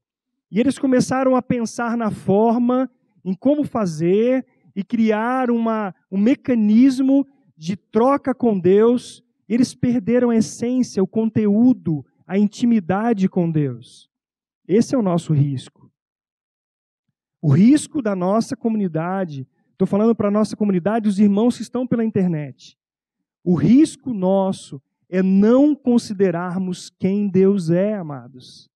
E 0.50 0.58
eles 0.58 0.78
começaram 0.78 1.36
a 1.36 1.42
pensar 1.42 1.96
na 1.96 2.10
forma, 2.10 2.90
em 3.24 3.34
como 3.34 3.64
fazer 3.64 4.46
e 4.74 4.82
criar 4.82 5.50
uma, 5.50 5.94
um 6.10 6.18
mecanismo 6.18 7.26
de 7.56 7.76
troca 7.76 8.34
com 8.34 8.58
Deus. 8.58 9.22
Eles 9.48 9.74
perderam 9.74 10.30
a 10.30 10.36
essência, 10.36 11.02
o 11.02 11.06
conteúdo, 11.06 12.04
a 12.26 12.38
intimidade 12.38 13.28
com 13.28 13.50
Deus. 13.50 14.10
Esse 14.66 14.94
é 14.94 14.98
o 14.98 15.02
nosso 15.02 15.32
risco. 15.32 15.90
O 17.40 17.50
risco 17.50 18.00
da 18.00 18.16
nossa 18.16 18.56
comunidade, 18.56 19.46
estou 19.72 19.86
falando 19.86 20.14
para 20.14 20.28
a 20.28 20.30
nossa 20.30 20.56
comunidade, 20.56 21.08
os 21.08 21.18
irmãos 21.18 21.56
que 21.56 21.62
estão 21.62 21.86
pela 21.86 22.04
internet. 22.04 22.78
O 23.44 23.54
risco 23.54 24.14
nosso 24.14 24.80
é 25.10 25.22
não 25.22 25.74
considerarmos 25.74 26.88
quem 26.88 27.28
Deus 27.28 27.68
é, 27.68 27.94
amados. 27.94 28.70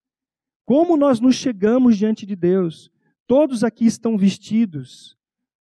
Como 0.66 0.98
nós 0.98 1.18
nos 1.18 1.34
chegamos 1.34 1.96
diante 1.96 2.26
de 2.26 2.36
Deus? 2.36 2.90
Todos 3.26 3.64
aqui 3.64 3.86
estão 3.86 4.18
vestidos, 4.18 5.16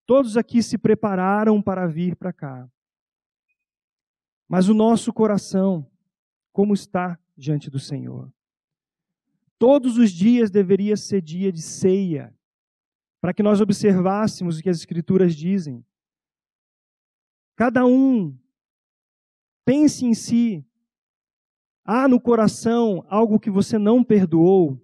todos 0.05 0.35
aqui 0.35 0.61
se 0.61 0.77
prepararam 0.77 1.61
para 1.61 1.87
vir 1.87 2.15
para 2.15 2.33
cá. 2.33 2.69
Mas 4.47 4.69
o 4.69 4.73
nosso 4.73 5.11
coração, 5.11 5.85
como 6.53 6.73
está 6.73 7.19
diante 7.35 7.69
do 7.69 7.79
Senhor? 7.79 8.31
Todos 9.59 9.97
os 9.97 10.11
dias 10.11 10.51
deveria 10.51 10.95
ser 10.95 11.21
dia 11.21 11.51
de 11.51 11.61
ceia, 11.61 12.33
para 13.19 13.33
que 13.33 13.43
nós 13.43 13.59
observássemos 13.59 14.57
o 14.57 14.61
que 14.61 14.69
as 14.69 14.77
Escrituras 14.77 15.35
dizem. 15.35 15.83
Cada 17.55 17.85
um 17.85 18.37
pense 19.65 20.05
em 20.05 20.13
si, 20.13 20.63
há 21.83 22.07
no 22.07 22.21
coração 22.21 23.03
algo 23.09 23.39
que 23.39 23.49
você 23.49 23.77
não 23.77 24.03
perdoou, 24.03 24.79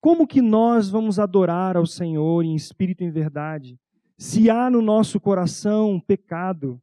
como 0.00 0.26
que 0.26 0.40
nós 0.40 0.88
vamos 0.88 1.18
adorar 1.18 1.76
ao 1.76 1.84
Senhor 1.84 2.42
em 2.44 2.54
espírito 2.54 3.02
e 3.02 3.06
em 3.06 3.10
verdade? 3.10 3.78
Se 4.16 4.48
há 4.48 4.70
no 4.70 4.80
nosso 4.80 5.20
coração 5.20 6.00
pecado, 6.00 6.80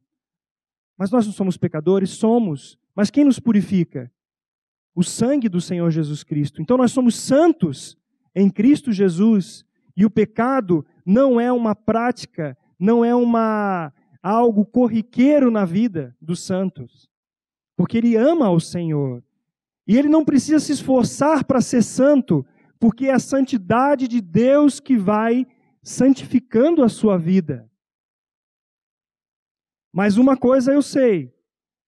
mas 0.98 1.10
nós 1.10 1.24
não 1.24 1.32
somos 1.32 1.56
pecadores? 1.56 2.10
Somos. 2.10 2.78
Mas 2.94 3.10
quem 3.10 3.24
nos 3.24 3.38
purifica? 3.38 4.10
O 4.94 5.04
sangue 5.04 5.48
do 5.48 5.60
Senhor 5.60 5.90
Jesus 5.90 6.24
Cristo. 6.24 6.60
Então 6.60 6.76
nós 6.76 6.90
somos 6.90 7.14
santos 7.14 7.96
em 8.34 8.50
Cristo 8.50 8.92
Jesus. 8.92 9.64
E 9.96 10.04
o 10.04 10.10
pecado 10.10 10.84
não 11.06 11.40
é 11.40 11.52
uma 11.52 11.74
prática, 11.74 12.58
não 12.78 13.04
é 13.04 13.14
uma 13.14 13.92
algo 14.22 14.66
corriqueiro 14.66 15.50
na 15.50 15.64
vida 15.64 16.16
dos 16.20 16.40
santos 16.40 17.08
porque 17.78 17.96
ele 17.96 18.16
ama 18.16 18.46
ao 18.46 18.58
Senhor. 18.58 19.22
E 19.86 19.96
ele 19.96 20.08
não 20.08 20.24
precisa 20.24 20.58
se 20.58 20.72
esforçar 20.72 21.44
para 21.44 21.60
ser 21.60 21.84
santo, 21.84 22.44
porque 22.76 23.06
é 23.06 23.12
a 23.12 23.20
santidade 23.20 24.08
de 24.08 24.20
Deus 24.20 24.80
que 24.80 24.96
vai 24.96 25.46
santificando 25.80 26.82
a 26.82 26.88
sua 26.88 27.16
vida. 27.16 27.70
Mas 29.92 30.16
uma 30.16 30.36
coisa 30.36 30.72
eu 30.72 30.82
sei: 30.82 31.34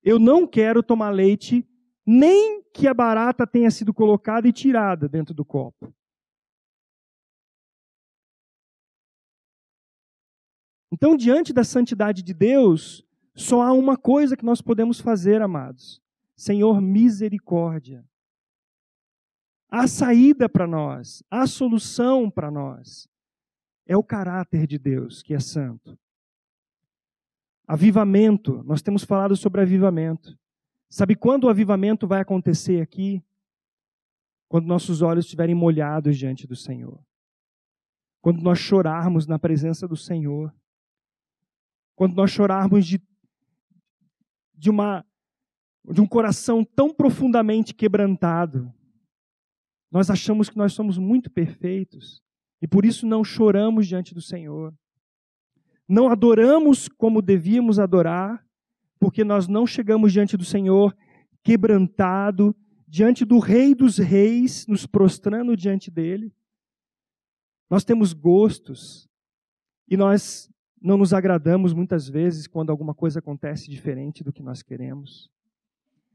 eu 0.03 0.19
não 0.19 0.47
quero 0.47 0.83
tomar 0.83 1.11
leite 1.11 1.67
nem 2.07 2.63
que 2.73 2.87
a 2.87 2.95
barata 2.95 3.47
tenha 3.47 3.71
sido 3.71 3.93
colocada 3.93 4.49
e 4.49 4.53
tirada 4.53 5.09
dentro 5.09 5.35
do 5.35 5.45
copo. 5.45 5.95
Então, 10.93 11.17
diante 11.17 11.53
da 11.53 11.63
santidade 11.63 12.23
de 12.23 12.35
Deus, 12.35 13.07
só 13.35 13.63
há 13.63 13.73
uma 13.73 13.97
coisa 13.97 14.37
que 14.37 14.45
nós 14.45 14.61
podemos 14.61 15.01
fazer, 15.01 15.41
amados: 15.41 16.01
Senhor, 16.37 16.81
misericórdia. 16.81 18.05
Há 19.71 19.87
saída 19.87 20.49
para 20.49 20.67
nós, 20.67 21.23
há 21.31 21.47
solução 21.47 22.29
para 22.29 22.51
nós. 22.51 23.09
É 23.87 23.97
o 23.97 24.03
caráter 24.03 24.67
de 24.67 24.79
Deus 24.79 25.23
que 25.23 25.33
é 25.33 25.39
santo. 25.39 25.97
Avivamento, 27.73 28.65
nós 28.65 28.83
temos 28.83 29.05
falado 29.05 29.37
sobre 29.37 29.61
avivamento. 29.61 30.37
Sabe 30.89 31.15
quando 31.15 31.45
o 31.45 31.49
avivamento 31.49 32.05
vai 32.05 32.21
acontecer 32.21 32.81
aqui? 32.81 33.23
Quando 34.49 34.67
nossos 34.67 35.03
olhos 35.03 35.25
estiverem 35.25 35.55
molhados 35.55 36.19
diante 36.19 36.49
do 36.49 36.57
Senhor. 36.57 37.01
Quando 38.21 38.43
nós 38.43 38.59
chorarmos 38.59 39.25
na 39.25 39.39
presença 39.39 39.87
do 39.87 39.97
Senhor. 39.97 40.53
Quando 41.95 42.17
nós 42.17 42.33
chorarmos 42.33 42.85
de 42.85 43.01
de, 44.53 44.69
uma, 44.69 45.07
de 45.89 46.01
um 46.01 46.09
coração 46.09 46.65
tão 46.65 46.93
profundamente 46.93 47.73
quebrantado. 47.73 48.75
Nós 49.93 50.11
achamos 50.11 50.51
que 50.51 50.57
nós 50.57 50.73
somos 50.73 50.99
muito 50.99 51.31
perfeitos 51.31 52.21
e 52.61 52.67
por 52.67 52.85
isso 52.85 53.07
não 53.07 53.23
choramos 53.23 53.87
diante 53.87 54.13
do 54.13 54.21
Senhor. 54.21 54.75
Não 55.91 56.09
adoramos 56.09 56.87
como 56.87 57.21
devíamos 57.21 57.81
adorar, 57.81 58.47
porque 59.01 59.25
nós 59.25 59.49
não 59.49 59.67
chegamos 59.67 60.13
diante 60.13 60.37
do 60.37 60.45
Senhor 60.45 60.97
quebrantado, 61.43 62.55
diante 62.87 63.25
do 63.25 63.41
Rei 63.41 63.75
dos 63.75 63.99
Reis, 63.99 64.69
nos 64.69 64.87
prostrando 64.87 65.57
diante 65.57 65.91
dele. 65.91 66.33
Nós 67.69 67.83
temos 67.83 68.13
gostos 68.13 69.09
e 69.89 69.97
nós 69.97 70.49
não 70.81 70.97
nos 70.97 71.13
agradamos 71.13 71.73
muitas 71.75 72.09
vezes 72.09 72.47
quando 72.47 72.71
alguma 72.71 72.95
coisa 72.95 73.19
acontece 73.19 73.69
diferente 73.69 74.23
do 74.23 74.33
que 74.33 74.45
nós 74.45 74.63
queremos. 74.63 75.29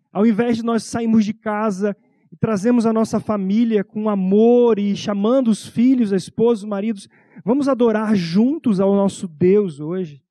Ao 0.09 0.25
invés 0.25 0.55
de 0.55 0.63
nós 0.63 0.85
sairmos 0.85 1.25
de 1.25 1.33
casa 1.33 1.97
e 2.35 2.37
trazemos 2.37 2.85
a 2.85 2.91
nossa 2.91 3.17
família 3.17 3.81
com 3.81 4.09
amor 4.09 4.77
e 4.77 4.93
chamando 4.93 5.47
os 5.47 5.65
filhos, 5.65 6.11
a 6.11 6.17
esposa, 6.17 6.63
os 6.63 6.69
maridos, 6.69 7.07
vamos 7.45 7.69
adorar 7.69 8.13
juntos 8.13 8.81
ao 8.81 8.93
nosso 8.93 9.25
Deus 9.25 9.79
hoje. 9.79 10.21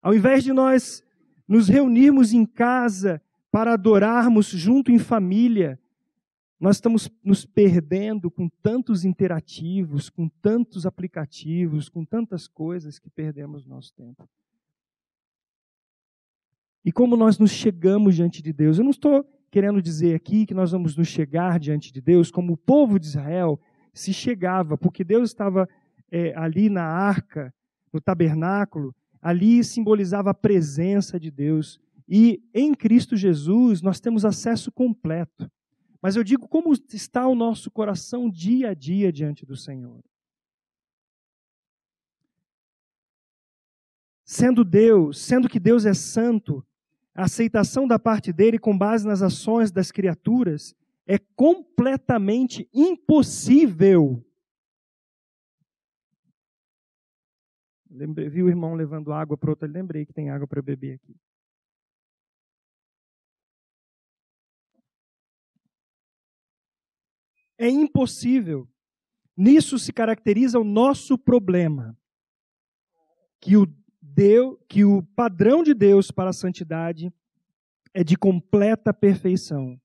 Ao 0.00 0.14
invés 0.14 0.42
de 0.42 0.54
nós 0.54 1.04
nos 1.46 1.68
reunirmos 1.68 2.32
em 2.32 2.46
casa 2.46 3.20
para 3.52 3.74
adorarmos 3.74 4.46
junto 4.46 4.90
em 4.90 4.98
família, 4.98 5.78
nós 6.58 6.76
estamos 6.76 7.10
nos 7.22 7.44
perdendo 7.44 8.30
com 8.30 8.48
tantos 8.48 9.04
interativos, 9.04 10.08
com 10.08 10.30
tantos 10.30 10.86
aplicativos, 10.86 11.90
com 11.90 12.06
tantas 12.06 12.48
coisas 12.48 12.98
que 12.98 13.10
perdemos 13.10 13.66
nosso 13.66 13.92
tempo. 13.92 14.26
E 16.82 16.90
como 16.90 17.18
nós 17.18 17.38
nos 17.38 17.50
chegamos 17.50 18.14
diante 18.14 18.40
de 18.40 18.50
Deus? 18.50 18.78
Eu 18.78 18.84
não 18.84 18.90
estou 18.90 19.26
querendo 19.50 19.82
dizer 19.82 20.14
aqui 20.14 20.46
que 20.46 20.54
nós 20.54 20.70
vamos 20.70 20.96
nos 20.96 21.08
chegar 21.08 21.58
diante 21.58 21.92
de 21.92 22.00
Deus 22.00 22.30
como 22.30 22.52
o 22.52 22.56
povo 22.56 22.98
de 22.98 23.06
Israel 23.06 23.60
se 23.92 24.12
chegava, 24.12 24.78
porque 24.78 25.02
Deus 25.02 25.30
estava 25.30 25.68
é, 26.10 26.32
ali 26.36 26.68
na 26.68 26.84
arca, 26.84 27.52
no 27.92 28.00
tabernáculo, 28.00 28.94
ali 29.20 29.62
simbolizava 29.64 30.30
a 30.30 30.34
presença 30.34 31.18
de 31.18 31.30
Deus. 31.30 31.80
E 32.08 32.42
em 32.54 32.74
Cristo 32.74 33.16
Jesus 33.16 33.82
nós 33.82 34.00
temos 34.00 34.24
acesso 34.24 34.70
completo. 34.70 35.50
Mas 36.00 36.16
eu 36.16 36.24
digo 36.24 36.48
como 36.48 36.72
está 36.72 37.26
o 37.26 37.34
nosso 37.34 37.70
coração 37.70 38.30
dia 38.30 38.70
a 38.70 38.74
dia 38.74 39.12
diante 39.12 39.44
do 39.44 39.56
Senhor. 39.56 40.02
Sendo 44.24 44.64
Deus, 44.64 45.18
sendo 45.18 45.48
que 45.48 45.58
Deus 45.58 45.84
é 45.84 45.92
santo, 45.92 46.64
a 47.14 47.24
aceitação 47.24 47.86
da 47.86 47.98
parte 47.98 48.32
dele 48.32 48.58
com 48.58 48.76
base 48.76 49.06
nas 49.06 49.22
ações 49.22 49.70
das 49.70 49.90
criaturas 49.90 50.74
é 51.06 51.18
completamente 51.18 52.68
impossível. 52.72 54.24
Lembrei, 57.90 58.28
vi 58.28 58.42
o 58.42 58.48
irmão 58.48 58.74
levando 58.74 59.12
água 59.12 59.36
para 59.36 59.50
outro, 59.50 59.68
lembrei 59.68 60.06
que 60.06 60.12
tem 60.12 60.30
água 60.30 60.46
para 60.46 60.62
beber 60.62 60.94
aqui. 60.94 61.16
É 67.58 67.68
impossível. 67.68 68.66
Nisso 69.36 69.78
se 69.78 69.92
caracteriza 69.92 70.58
o 70.58 70.64
nosso 70.64 71.18
problema. 71.18 71.98
Que 73.40 73.56
o, 73.56 73.66
Deus, 74.14 74.58
que 74.68 74.84
o 74.84 75.02
padrão 75.14 75.62
de 75.62 75.74
Deus 75.74 76.10
para 76.10 76.30
a 76.30 76.34
santidade 76.34 77.12
é 77.94 78.04
de 78.04 78.16
completa 78.16 78.92
perfeição. 78.92 79.80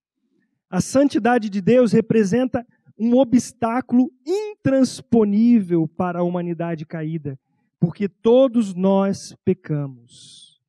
A 0.70 0.82
santidade 0.82 1.50
de 1.50 1.62
Deus 1.62 1.92
representa 1.92 2.66
um 2.98 3.16
obstáculo 3.18 4.12
intransponível 4.26 5.88
para 5.88 6.20
a 6.20 6.24
humanidade 6.24 6.86
caída, 6.86 7.40
porque 7.80 8.08
todos 8.08 8.74
nós 8.74 9.36
pecamos. 9.44 10.62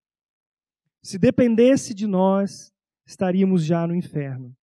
Se 1.02 1.18
dependesse 1.18 1.94
de 1.94 2.06
nós, 2.06 2.72
estaríamos 3.06 3.64
já 3.64 3.86
no 3.86 3.94
inferno. 3.94 4.54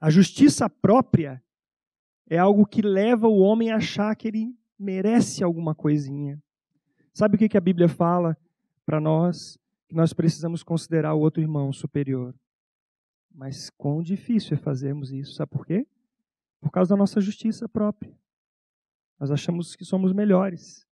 A 0.00 0.08
justiça 0.08 0.70
própria 0.70 1.42
é 2.30 2.38
algo 2.38 2.64
que 2.64 2.80
leva 2.80 3.26
o 3.26 3.38
homem 3.38 3.70
a 3.70 3.76
achar 3.76 4.14
que 4.14 4.28
ele 4.28 4.54
merece 4.78 5.42
alguma 5.42 5.74
coisinha. 5.74 6.40
Sabe 7.18 7.34
o 7.34 7.48
que 7.48 7.58
a 7.58 7.60
Bíblia 7.60 7.88
fala 7.88 8.38
para 8.86 9.00
nós? 9.00 9.58
Que 9.88 9.94
nós 9.96 10.12
precisamos 10.12 10.62
considerar 10.62 11.14
o 11.14 11.18
outro 11.18 11.42
irmão 11.42 11.72
superior. 11.72 12.32
Mas 13.34 13.70
quão 13.70 14.04
difícil 14.04 14.56
é 14.56 14.60
fazermos 14.60 15.10
isso. 15.10 15.32
Sabe 15.32 15.50
por 15.50 15.66
quê? 15.66 15.84
Por 16.60 16.70
causa 16.70 16.90
da 16.90 16.96
nossa 16.96 17.20
justiça 17.20 17.68
própria. 17.68 18.16
Nós 19.18 19.32
achamos 19.32 19.74
que 19.74 19.84
somos 19.84 20.12
melhores. 20.12 20.86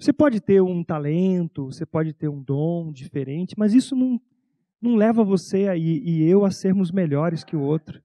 Você 0.00 0.12
pode 0.12 0.40
ter 0.40 0.60
um 0.60 0.82
talento, 0.82 1.66
você 1.66 1.86
pode 1.86 2.12
ter 2.12 2.28
um 2.28 2.42
dom 2.42 2.90
diferente, 2.90 3.54
mas 3.56 3.72
isso 3.72 3.94
não, 3.94 4.20
não 4.82 4.96
leva 4.96 5.22
você 5.22 5.68
aí 5.68 6.02
e 6.04 6.24
eu 6.24 6.44
a 6.44 6.50
sermos 6.50 6.90
melhores 6.90 7.44
que 7.44 7.54
o 7.54 7.62
outro. 7.62 8.02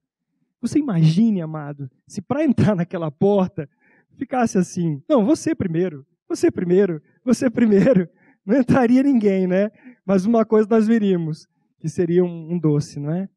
Você 0.60 0.78
imagine, 0.78 1.40
amado, 1.40 1.90
se 2.06 2.22
para 2.22 2.44
entrar 2.44 2.76
naquela 2.76 3.10
porta 3.10 3.68
ficasse 4.14 4.56
assim: 4.58 5.02
não, 5.08 5.24
você 5.24 5.56
primeiro, 5.56 6.06
você 6.30 6.50
primeiro, 6.50 7.02
você 7.24 7.50
primeiro, 7.50 8.08
não 8.46 8.58
entraria 8.58 9.02
ninguém, 9.02 9.48
né? 9.48 9.68
Mas 10.06 10.24
uma 10.24 10.44
coisa 10.44 10.68
nós 10.70 10.86
veríamos, 10.86 11.48
que 11.80 11.88
seria 11.88 12.24
um, 12.24 12.52
um 12.52 12.58
doce, 12.58 13.00
não 13.00 13.12
é? 13.12 13.28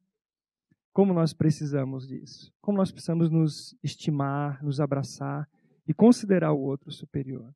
Como 0.94 1.12
nós 1.12 1.34
precisamos 1.34 2.08
disso? 2.08 2.54
Como 2.62 2.78
nós 2.78 2.92
precisamos 2.92 3.32
nos 3.32 3.76
estimar, 3.84 4.64
nos 4.64 4.80
abraçar 4.80 5.50
e 5.88 5.94
considerar 5.94 6.54
o 6.54 6.62
outro 6.62 6.92
superior. 6.92 7.52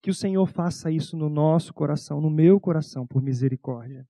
Que 0.00 0.10
o 0.10 0.14
Senhor 0.14 0.46
faça 0.46 0.88
isso 0.92 1.16
no 1.16 1.28
nosso 1.28 1.74
coração, 1.74 2.20
no 2.20 2.30
meu 2.30 2.60
coração, 2.60 3.04
por 3.04 3.20
misericórdia. 3.20 4.06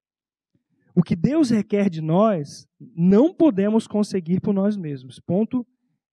O 0.94 1.02
que 1.02 1.16
Deus 1.16 1.48
requer 1.48 1.88
de 1.88 2.02
nós, 2.02 2.68
não 2.94 3.32
podemos 3.32 3.86
conseguir 3.86 4.40
por 4.40 4.52
nós 4.52 4.76
mesmos. 4.76 5.18
Ponto, 5.18 5.66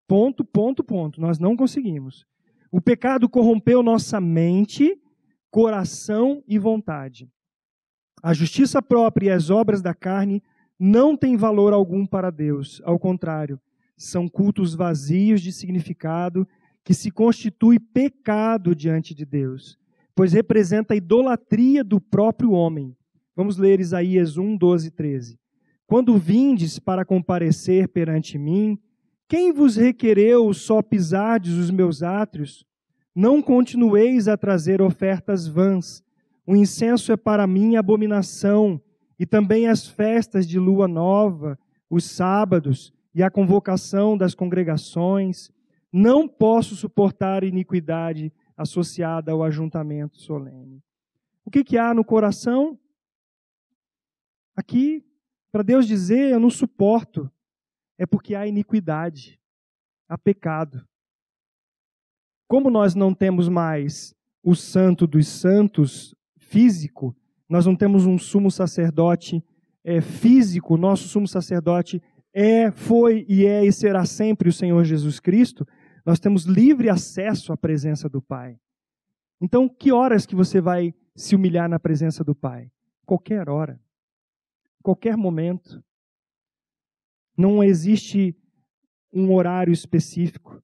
ponto, 0.07 0.45
ponto, 0.45 0.81
ponto. 0.81 1.19
Nós 1.19 1.37
não 1.37 1.57
conseguimos. 1.57 2.25
O 2.71 2.81
pecado 2.81 3.29
corrompeu 3.29 3.81
nossa 3.81 4.19
mente, 4.19 4.99
coração 5.49 6.43
e 6.47 6.59
vontade. 6.59 7.29
A 8.21 8.33
justiça 8.33 8.81
própria 8.81 9.27
e 9.27 9.31
as 9.31 9.49
obras 9.49 9.81
da 9.81 9.93
carne 9.93 10.41
não 10.79 11.15
têm 11.15 11.37
valor 11.37 11.73
algum 11.73 12.05
para 12.05 12.31
Deus. 12.31 12.81
Ao 12.83 12.99
contrário, 12.99 13.59
são 13.95 14.27
cultos 14.27 14.73
vazios 14.73 15.41
de 15.41 15.51
significado 15.51 16.47
que 16.83 16.93
se 16.93 17.09
constitui 17.11 17.79
pecado 17.79 18.75
diante 18.75 19.15
de 19.15 19.25
Deus, 19.25 19.77
pois 20.13 20.33
representa 20.33 20.93
a 20.93 20.97
idolatria 20.97 21.83
do 21.83 21.99
próprio 22.01 22.51
homem 22.51 22.95
Vamos 23.35 23.57
ler 23.57 23.81
Isaías 23.81 24.37
1, 24.37 24.55
12 24.55 24.87
e 24.87 24.91
13. 24.91 25.39
Quando 25.85 26.17
vindes 26.17 26.79
para 26.79 27.03
comparecer 27.03 27.89
perante 27.89 28.37
mim, 28.37 28.79
quem 29.27 29.51
vos 29.51 29.75
requereu 29.75 30.53
só 30.53 30.81
pisardes 30.81 31.53
os 31.53 31.71
meus 31.71 32.03
átrios? 32.03 32.65
Não 33.13 33.41
continueis 33.41 34.27
a 34.27 34.37
trazer 34.37 34.81
ofertas 34.81 35.47
vãs. 35.47 36.03
O 36.45 36.55
incenso 36.55 37.11
é 37.11 37.17
para 37.17 37.47
mim 37.47 37.75
abominação, 37.75 38.79
e 39.17 39.25
também 39.25 39.67
as 39.67 39.87
festas 39.87 40.45
de 40.45 40.59
lua 40.59 40.87
nova, 40.87 41.57
os 41.89 42.03
sábados 42.03 42.93
e 43.13 43.23
a 43.23 43.31
convocação 43.31 44.17
das 44.17 44.35
congregações. 44.35 45.49
Não 45.91 46.27
posso 46.27 46.75
suportar 46.75 47.43
iniquidade 47.43 48.31
associada 48.55 49.31
ao 49.31 49.41
ajuntamento 49.41 50.19
solene. 50.19 50.83
O 51.43 51.49
que, 51.49 51.63
que 51.63 51.77
há 51.77 51.93
no 51.93 52.03
coração? 52.03 52.77
Aqui, 54.55 55.03
para 55.51 55.63
Deus 55.63 55.87
dizer, 55.87 56.31
eu 56.31 56.39
não 56.39 56.49
suporto, 56.49 57.31
é 57.97 58.05
porque 58.05 58.35
há 58.35 58.47
iniquidade, 58.47 59.39
há 60.07 60.17
pecado. 60.17 60.85
Como 62.47 62.69
nós 62.69 62.95
não 62.95 63.13
temos 63.13 63.49
mais 63.49 64.13
o 64.43 64.55
santo 64.55 65.07
dos 65.07 65.27
santos 65.27 66.15
físico, 66.37 67.15
nós 67.49 67.65
não 67.65 67.75
temos 67.75 68.05
um 68.05 68.17
sumo 68.17 68.51
sacerdote 68.51 69.43
é, 69.83 70.01
físico, 70.01 70.77
nosso 70.77 71.07
sumo 71.07 71.27
sacerdote 71.27 72.01
é, 72.33 72.71
foi 72.71 73.25
e 73.29 73.45
é 73.45 73.65
e 73.65 73.71
será 73.71 74.05
sempre 74.05 74.49
o 74.49 74.53
Senhor 74.53 74.83
Jesus 74.83 75.19
Cristo, 75.19 75.65
nós 76.05 76.19
temos 76.19 76.43
livre 76.43 76.89
acesso 76.89 77.51
à 77.53 77.57
presença 77.57 78.07
do 78.09 78.21
Pai. 78.21 78.59
Então, 79.41 79.67
que 79.67 79.91
horas 79.91 80.25
que 80.25 80.35
você 80.35 80.61
vai 80.61 80.93
se 81.15 81.35
humilhar 81.35 81.69
na 81.69 81.79
presença 81.79 82.23
do 82.23 82.35
Pai? 82.35 82.71
Qualquer 83.05 83.49
hora 83.49 83.79
qualquer 84.85 85.17
momento. 85.17 85.83
Não 87.37 87.63
existe 87.63 88.35
um 89.11 89.33
horário 89.33 89.73
específico. 89.73 90.61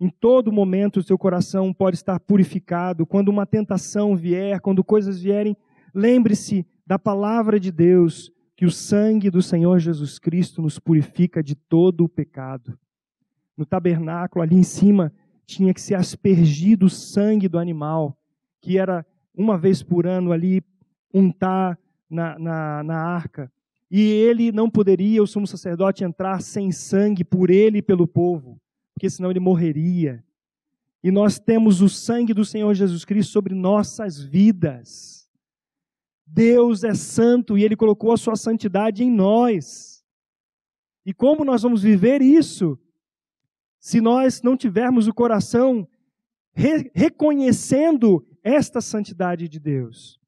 Em 0.00 0.08
todo 0.08 0.50
momento 0.50 0.98
o 0.98 1.02
seu 1.02 1.16
coração 1.16 1.72
pode 1.72 1.96
estar 1.96 2.18
purificado. 2.18 3.06
Quando 3.06 3.28
uma 3.28 3.46
tentação 3.46 4.16
vier, 4.16 4.60
quando 4.60 4.82
coisas 4.82 5.20
vierem, 5.20 5.56
lembre-se 5.94 6.66
da 6.86 6.98
palavra 6.98 7.60
de 7.60 7.70
Deus, 7.70 8.32
que 8.56 8.66
o 8.66 8.70
sangue 8.70 9.30
do 9.30 9.42
Senhor 9.42 9.78
Jesus 9.78 10.18
Cristo 10.18 10.62
nos 10.62 10.78
purifica 10.78 11.42
de 11.42 11.54
todo 11.54 12.04
o 12.04 12.08
pecado. 12.08 12.78
No 13.56 13.66
tabernáculo, 13.66 14.42
ali 14.42 14.56
em 14.56 14.62
cima, 14.62 15.12
tinha 15.46 15.74
que 15.74 15.80
ser 15.80 15.94
aspergido 15.94 16.86
o 16.86 16.90
sangue 16.90 17.48
do 17.48 17.58
animal, 17.58 18.16
que 18.60 18.78
era 18.78 19.04
uma 19.34 19.58
vez 19.58 19.82
por 19.82 20.06
ano 20.06 20.32
ali 20.32 20.62
untar 21.12 21.78
na, 22.08 22.38
na, 22.38 22.82
na 22.82 22.96
arca. 22.96 23.52
E 23.94 24.00
ele 24.00 24.50
não 24.50 24.70
poderia, 24.70 25.22
o 25.22 25.26
sumo 25.26 25.46
sacerdote, 25.46 26.02
entrar 26.02 26.40
sem 26.40 26.72
sangue 26.72 27.22
por 27.22 27.50
ele 27.50 27.78
e 27.78 27.82
pelo 27.82 28.08
povo, 28.08 28.58
porque 28.94 29.10
senão 29.10 29.30
ele 29.30 29.38
morreria. 29.38 30.24
E 31.04 31.10
nós 31.10 31.38
temos 31.38 31.82
o 31.82 31.90
sangue 31.90 32.32
do 32.32 32.42
Senhor 32.42 32.72
Jesus 32.72 33.04
Cristo 33.04 33.30
sobre 33.30 33.54
nossas 33.54 34.18
vidas. 34.18 35.28
Deus 36.26 36.84
é 36.84 36.94
santo 36.94 37.58
e 37.58 37.64
ele 37.64 37.76
colocou 37.76 38.12
a 38.12 38.16
sua 38.16 38.34
santidade 38.34 39.04
em 39.04 39.10
nós. 39.10 40.02
E 41.04 41.12
como 41.12 41.44
nós 41.44 41.60
vamos 41.60 41.82
viver 41.82 42.22
isso? 42.22 42.78
Se 43.78 44.00
nós 44.00 44.40
não 44.40 44.56
tivermos 44.56 45.06
o 45.06 45.12
coração 45.12 45.86
re 46.54 46.90
reconhecendo 46.94 48.26
esta 48.42 48.80
santidade 48.80 49.50
de 49.50 49.60
Deus. 49.60 50.18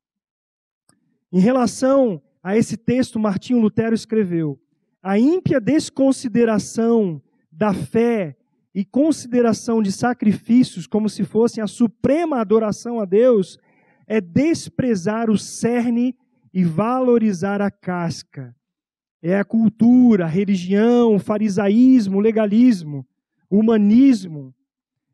Em 1.32 1.40
relação 1.40 2.22
a 2.44 2.54
esse 2.58 2.76
texto, 2.76 3.18
Martinho 3.18 3.58
Lutero 3.58 3.94
escreveu: 3.94 4.60
a 5.02 5.18
ímpia 5.18 5.58
desconsideração 5.58 7.22
da 7.50 7.72
fé 7.72 8.36
e 8.74 8.84
consideração 8.84 9.82
de 9.82 9.90
sacrifícios 9.90 10.86
como 10.86 11.08
se 11.08 11.24
fossem 11.24 11.64
a 11.64 11.66
suprema 11.66 12.40
adoração 12.40 13.00
a 13.00 13.06
Deus 13.06 13.58
é 14.06 14.20
desprezar 14.20 15.30
o 15.30 15.38
cerne 15.38 16.14
e 16.52 16.62
valorizar 16.62 17.62
a 17.62 17.70
casca. 17.70 18.54
É 19.22 19.38
a 19.38 19.44
cultura, 19.44 20.26
a 20.26 20.28
religião, 20.28 21.14
o 21.14 21.18
farisaísmo, 21.18 22.18
o 22.18 22.20
legalismo. 22.20 23.06
humanismo. 23.50 24.54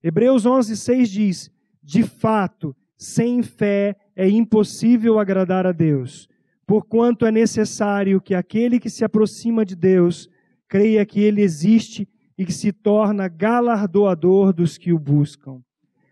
Hebreus 0.02 0.46
11:6 0.46 1.08
diz: 1.08 1.50
"De 1.82 2.02
fato, 2.02 2.74
sem 2.96 3.42
fé 3.42 3.94
é 4.16 4.28
impossível 4.28 5.18
agradar 5.18 5.66
a 5.66 5.72
Deus, 5.72 6.29
porquanto 6.70 7.26
é 7.26 7.32
necessário 7.32 8.20
que 8.20 8.32
aquele 8.32 8.78
que 8.78 8.88
se 8.88 9.04
aproxima 9.04 9.64
de 9.64 9.74
Deus 9.74 10.30
creia 10.68 11.04
que 11.04 11.18
ele 11.18 11.42
existe 11.42 12.08
e 12.38 12.46
que 12.46 12.52
se 12.52 12.70
torna 12.70 13.26
galardoador 13.26 14.52
dos 14.52 14.78
que 14.78 14.92
o 14.92 14.98
buscam." 14.98 15.60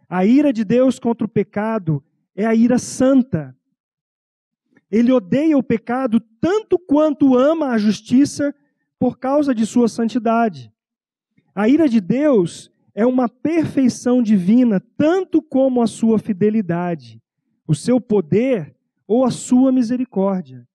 A 0.09 0.27
ira 0.27 0.53
de 0.53 0.65
Deus 0.65 0.99
contra 0.99 1.25
o 1.25 1.31
pecado 1.31 2.03
é 2.35 2.45
a 2.45 2.57
ira 2.57 2.77
santa. 2.77 3.57
Ele 4.91 5.13
odeia 5.13 5.57
o 5.57 5.63
pecado 5.63 6.19
tanto 6.41 6.77
quanto 6.77 7.37
ama 7.37 7.69
a 7.69 7.79
justiça 7.79 8.53
por 8.99 9.17
causa 9.17 9.55
de 9.55 9.65
sua 9.65 9.87
santidade. 9.87 10.73
A 11.55 11.69
ira 11.69 11.89
de 11.89 12.01
Deus 12.01 12.69
é 12.97 13.07
uma 13.07 13.29
perfeição 13.29 14.21
divina, 14.21 14.81
tanto 14.97 15.41
como 15.41 15.81
a 15.81 15.87
sua 15.87 16.19
fidelidade, 16.19 17.23
o 17.65 17.77
seu 17.77 18.01
poder 18.01 18.75
ou 19.09 19.25
a 19.25 19.31
sua 19.31 19.73
misericórdia. 19.73 20.69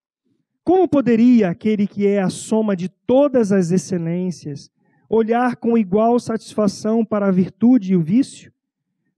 Como 0.64 0.88
poderia 0.88 1.50
aquele 1.50 1.86
que 1.86 2.08
é 2.08 2.20
a 2.20 2.30
soma 2.30 2.76
de 2.76 2.90
todas 2.90 3.52
as 3.52 3.70
excelências 3.70 4.72
olhar 5.08 5.58
com 5.58 5.78
igual 5.78 6.20
satisfação 6.20 7.06
para 7.06 7.28
a 7.28 7.32
virtude 7.32 7.94
e 7.94 7.96
o 7.96 8.02
vício, 8.02 8.52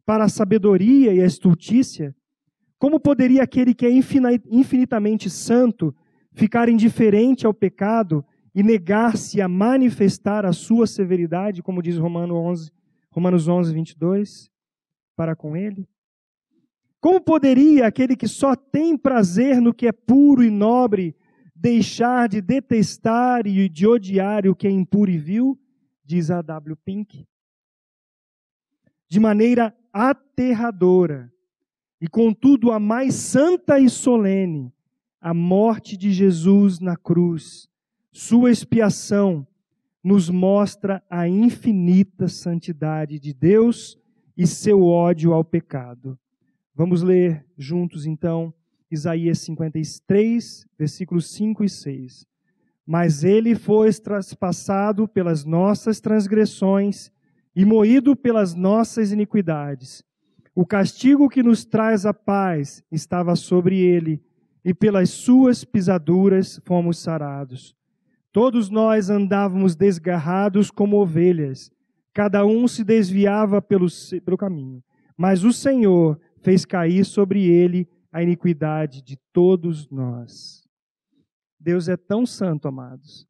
para 0.06 0.26
a 0.26 0.30
sabedoria 0.30 1.14
e 1.14 1.22
a 1.22 1.26
estultícia? 1.26 2.14
Como 2.78 3.00
poderia 3.00 3.42
aquele 3.42 3.74
que 3.74 3.86
é 3.86 3.90
infinitamente 3.90 5.30
santo 5.30 5.96
ficar 6.34 6.68
indiferente 6.68 7.46
ao 7.46 7.54
pecado 7.54 8.26
e 8.54 8.62
negar-se 8.62 9.42
a 9.42 9.48
manifestar 9.48 10.46
a 10.46 10.52
sua 10.52 10.86
severidade, 10.86 11.64
como 11.64 11.82
diz 11.82 11.98
Romanos 11.98 12.36
11, 12.36 12.72
Romanos 13.10 13.48
11, 13.48 13.74
22, 13.74 14.52
para 15.16 15.36
com 15.36 15.56
ele? 15.56 15.88
Como 17.06 17.22
poderia 17.22 17.86
aquele 17.86 18.16
que 18.16 18.28
só 18.28 18.56
tem 18.56 18.98
prazer 18.98 19.62
no 19.62 19.72
que 19.72 19.86
é 19.86 19.92
puro 19.92 20.44
e 20.44 20.50
nobre 20.50 21.16
deixar 21.56 22.28
de 22.28 22.42
detestar 22.42 23.46
e 23.46 23.70
de 23.70 23.86
odiar 23.86 24.48
o 24.48 24.56
que 24.56 24.66
é 24.66 24.72
impuro 24.72 25.12
e 25.12 25.18
vil? 25.20 25.56
Diz 26.04 26.32
a 26.32 26.42
W. 26.42 26.76
Pink. 26.78 27.28
De 29.08 29.20
maneira 29.20 29.72
aterradora, 29.94 31.32
e 32.02 32.08
contudo 32.08 32.72
a 32.72 32.80
mais 32.80 33.14
santa 33.14 33.80
e 33.80 33.88
solene, 33.88 34.74
a 35.22 35.32
morte 35.32 35.96
de 35.96 36.12
Jesus 36.12 36.80
na 36.80 36.98
cruz, 36.98 37.70
sua 38.12 38.50
expiação, 38.50 39.46
nos 40.04 40.28
mostra 40.28 41.04
a 41.08 41.28
infinita 41.28 42.28
santidade 42.28 43.20
de 43.20 43.32
Deus 43.32 43.96
e 44.36 44.48
seu 44.48 44.82
ódio 44.82 45.34
ao 45.34 45.44
pecado. 45.44 46.18
Vamos 46.76 47.02
ler 47.02 47.46
juntos 47.58 48.06
então 48.06 48.54
Isaías 48.92 49.40
53, 49.40 50.68
versículos 50.78 51.32
5 51.32 51.64
e 51.64 51.70
6. 51.70 52.28
Mas 52.86 53.24
ele 53.24 53.56
foi 53.56 53.94
traspassado 53.94 55.08
pelas 55.08 55.46
nossas 55.46 56.02
transgressões 56.02 57.10
e 57.56 57.64
moído 57.64 58.14
pelas 58.14 58.54
nossas 58.54 59.14
iniquidades. 59.14 60.04
O 60.54 60.66
castigo 60.66 61.30
que 61.30 61.42
nos 61.42 61.64
traz 61.64 62.06
a 62.06 62.14
paz 62.14 62.84
estava 62.92 63.38
sobre 63.38 63.80
ele, 63.80 64.22
e 64.64 64.74
pelas 64.74 65.12
suas 65.12 65.64
pisaduras 65.64 66.60
fomos 66.66 66.98
sarados. 66.98 67.76
Todos 68.34 68.70
nós 68.70 69.10
andávamos 69.10 69.76
desgarrados 69.76 70.70
como 70.70 70.98
ovelhas, 70.98 71.72
cada 72.14 72.46
um 72.46 72.68
se 72.68 72.84
desviava 72.84 73.62
pelo, 73.62 73.88
pelo 74.26 74.38
caminho. 74.38 74.84
Mas 75.16 75.44
o 75.44 75.54
Senhor 75.54 76.20
fez 76.46 76.64
cair 76.64 77.04
sobre 77.04 77.44
ele 77.44 77.90
a 78.12 78.22
iniquidade 78.22 79.02
de 79.02 79.18
todos 79.34 79.90
nós. 79.90 80.64
Deus 81.60 81.90
é 81.90 81.98
tão 81.98 82.24
santo, 82.24 82.68
amados, 82.68 83.28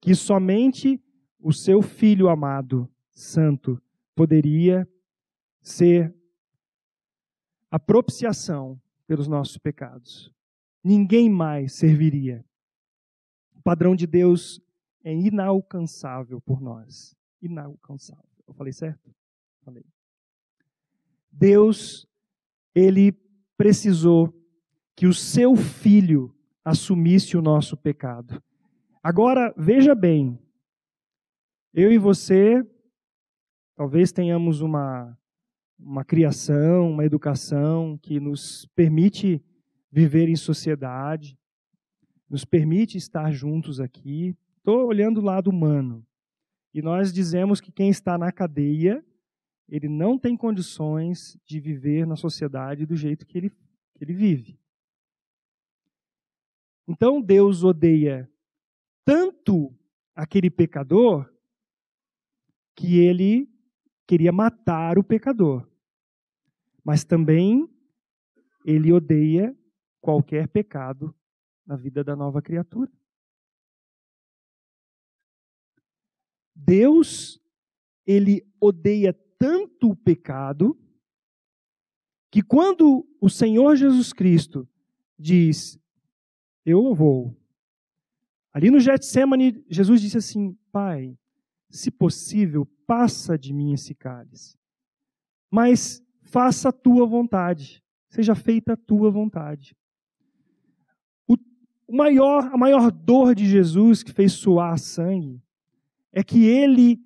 que 0.00 0.14
somente 0.14 0.98
o 1.38 1.52
seu 1.52 1.82
Filho 1.82 2.26
amado, 2.26 2.90
santo, 3.10 3.78
poderia 4.14 4.88
ser 5.60 6.14
a 7.70 7.78
propiciação 7.78 8.80
pelos 9.06 9.28
nossos 9.28 9.58
pecados. 9.58 10.32
Ninguém 10.82 11.28
mais 11.28 11.74
serviria. 11.74 12.42
O 13.54 13.60
padrão 13.60 13.94
de 13.94 14.06
Deus 14.06 14.58
é 15.04 15.12
inalcançável 15.12 16.40
por 16.40 16.62
nós. 16.62 17.14
Inalcançável. 17.42 18.24
Eu 18.46 18.54
falei 18.54 18.72
certo? 18.72 19.14
Falei. 19.62 19.84
Deus, 21.30 22.07
ele 22.74 23.12
precisou 23.56 24.34
que 24.96 25.06
o 25.06 25.14
seu 25.14 25.56
filho 25.56 26.34
assumisse 26.64 27.36
o 27.36 27.42
nosso 27.42 27.76
pecado. 27.76 28.42
Agora, 29.02 29.54
veja 29.56 29.94
bem, 29.94 30.38
eu 31.72 31.92
e 31.92 31.98
você 31.98 32.64
talvez 33.76 34.10
tenhamos 34.10 34.60
uma 34.60 35.16
uma 35.78 36.04
criação, 36.04 36.90
uma 36.90 37.04
educação 37.04 37.96
que 38.02 38.18
nos 38.18 38.66
permite 38.74 39.40
viver 39.90 40.28
em 40.28 40.36
sociedade, 40.36 41.38
nos 42.28 42.44
permite 42.44 42.98
estar 42.98 43.30
juntos 43.30 43.80
aqui. 43.80 44.36
Estou 44.58 44.86
olhando 44.86 45.18
o 45.18 45.24
lado 45.24 45.48
humano. 45.48 46.04
E 46.74 46.82
nós 46.82 47.12
dizemos 47.12 47.60
que 47.60 47.72
quem 47.72 47.88
está 47.88 48.18
na 48.18 48.32
cadeia, 48.32 49.04
ele 49.68 49.88
não 49.88 50.18
tem 50.18 50.36
condições 50.36 51.38
de 51.44 51.60
viver 51.60 52.06
na 52.06 52.16
sociedade 52.16 52.86
do 52.86 52.96
jeito 52.96 53.26
que 53.26 53.36
ele, 53.36 53.50
que 53.50 54.02
ele 54.02 54.14
vive. 54.14 54.58
Então 56.86 57.20
Deus 57.20 57.62
odeia 57.62 58.30
tanto 59.04 59.76
aquele 60.14 60.50
pecador 60.50 61.30
que 62.74 62.98
ele 62.98 63.46
queria 64.06 64.32
matar 64.32 64.98
o 64.98 65.04
pecador. 65.04 65.68
Mas 66.82 67.04
também 67.04 67.68
ele 68.64 68.90
odeia 68.92 69.54
qualquer 70.00 70.48
pecado 70.48 71.14
na 71.66 71.76
vida 71.76 72.02
da 72.02 72.16
nova 72.16 72.40
criatura. 72.40 72.90
Deus, 76.54 77.40
ele 78.06 78.46
odeia 78.60 79.12
tanto 79.38 79.90
o 79.90 79.96
pecado 79.96 80.78
que 82.30 82.42
quando 82.42 83.06
o 83.20 83.28
Senhor 83.28 83.76
Jesus 83.76 84.12
Cristo 84.12 84.68
diz: 85.18 85.78
Eu 86.64 86.94
vou. 86.94 87.36
Ali 88.52 88.70
no 88.70 88.80
Getsemane, 88.80 89.64
Jesus 89.68 90.00
disse 90.00 90.18
assim: 90.18 90.56
Pai, 90.72 91.16
se 91.70 91.90
possível, 91.90 92.66
passa 92.86 93.38
de 93.38 93.52
mim 93.52 93.72
esse 93.72 93.94
cálice. 93.94 94.58
Mas 95.50 96.02
faça 96.22 96.68
a 96.68 96.72
tua 96.72 97.06
vontade, 97.06 97.82
seja 98.08 98.34
feita 98.34 98.74
a 98.74 98.76
tua 98.76 99.10
vontade. 99.10 99.76
O 101.90 101.96
maior, 101.96 102.50
a 102.52 102.56
maior 102.58 102.90
dor 102.90 103.34
de 103.34 103.46
Jesus 103.46 104.02
que 104.02 104.12
fez 104.12 104.32
suar 104.32 104.78
sangue 104.78 105.42
é 106.12 106.22
que 106.22 106.44
ele 106.44 107.02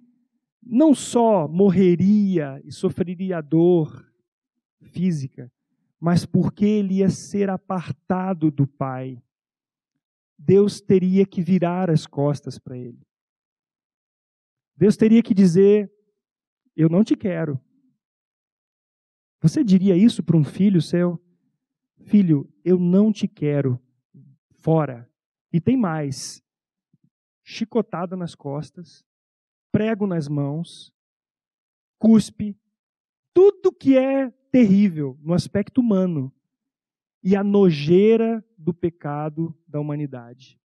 não 0.62 0.94
só 0.94 1.48
morreria 1.48 2.60
e 2.64 2.70
sofreria 2.70 3.40
dor 3.40 4.08
física, 4.80 5.50
mas 5.98 6.24
porque 6.24 6.64
ele 6.64 6.94
ia 6.94 7.08
ser 7.08 7.50
apartado 7.50 8.50
do 8.50 8.66
Pai. 8.66 9.22
Deus 10.38 10.80
teria 10.80 11.26
que 11.26 11.42
virar 11.42 11.90
as 11.90 12.06
costas 12.06 12.58
para 12.58 12.76
ele. 12.76 13.00
Deus 14.76 14.96
teria 14.96 15.22
que 15.22 15.34
dizer: 15.34 15.92
Eu 16.76 16.88
não 16.88 17.04
te 17.04 17.16
quero. 17.16 17.60
Você 19.40 19.64
diria 19.64 19.96
isso 19.96 20.22
para 20.22 20.36
um 20.36 20.44
filho 20.44 20.80
seu? 20.80 21.20
Filho, 22.04 22.48
eu 22.64 22.78
não 22.78 23.12
te 23.12 23.28
quero. 23.28 23.80
Fora. 24.54 25.08
E 25.52 25.60
tem 25.60 25.76
mais: 25.76 26.42
chicotada 27.44 28.16
nas 28.16 28.34
costas, 28.34 29.04
prego 29.72 30.06
nas 30.06 30.28
mãos, 30.28 30.92
cuspe, 31.98 32.56
tudo 33.32 33.72
que 33.72 33.96
é 33.96 34.30
terrível 34.52 35.18
no 35.22 35.32
aspecto 35.32 35.80
humano 35.80 36.30
e 37.22 37.34
a 37.34 37.42
nojeira 37.42 38.44
do 38.58 38.74
pecado 38.74 39.56
da 39.66 39.80
humanidade. 39.80 40.60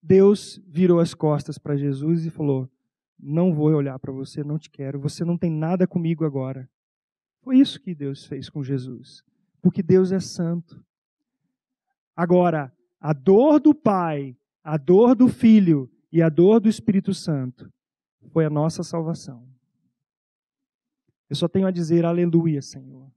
Deus 0.00 0.62
virou 0.66 1.00
as 1.00 1.12
costas 1.12 1.58
para 1.58 1.76
Jesus 1.76 2.24
e 2.24 2.30
falou: 2.30 2.70
Não 3.18 3.52
vou 3.52 3.70
olhar 3.72 3.98
para 3.98 4.12
você, 4.12 4.44
não 4.44 4.58
te 4.58 4.70
quero, 4.70 5.00
você 5.00 5.24
não 5.24 5.36
tem 5.36 5.50
nada 5.50 5.86
comigo 5.86 6.24
agora. 6.24 6.70
Foi 7.42 7.58
isso 7.58 7.80
que 7.80 7.94
Deus 7.94 8.24
fez 8.24 8.48
com 8.48 8.62
Jesus, 8.62 9.24
porque 9.60 9.82
Deus 9.82 10.12
é 10.12 10.20
santo. 10.20 10.82
Agora, 12.14 12.72
a 13.00 13.12
dor 13.12 13.58
do 13.58 13.74
Pai, 13.74 14.36
a 14.62 14.76
dor 14.76 15.14
do 15.14 15.26
Filho 15.26 15.90
e 16.12 16.22
a 16.22 16.28
dor 16.28 16.60
do 16.60 16.68
Espírito 16.68 17.14
Santo 17.14 17.72
foi 18.32 18.44
a 18.44 18.50
nossa 18.50 18.82
salvação. 18.82 19.46
Eu 21.28 21.36
só 21.36 21.46
tenho 21.46 21.66
a 21.66 21.70
dizer 21.70 22.04
aleluia, 22.04 22.60
Senhor. 22.60 23.10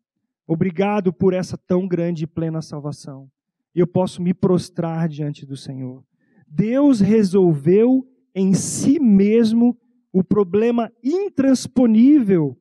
Obrigado 0.45 1.11
por 1.11 1.33
essa 1.33 1.57
tão 1.57 1.87
grande 1.87 2.25
e 2.25 2.27
plena 2.27 2.61
salvação. 2.61 3.29
Eu 3.73 3.87
posso 3.87 4.21
me 4.21 4.33
prostrar 4.33 5.09
diante 5.09 5.45
do 5.45 5.57
Senhor. 5.57 6.03
Deus 6.47 6.99
resolveu 6.99 8.07
em 8.35 8.53
si 8.53 8.99
mesmo 8.99 9.77
o 10.11 10.23
problema 10.23 10.91
intransponível 11.03 12.55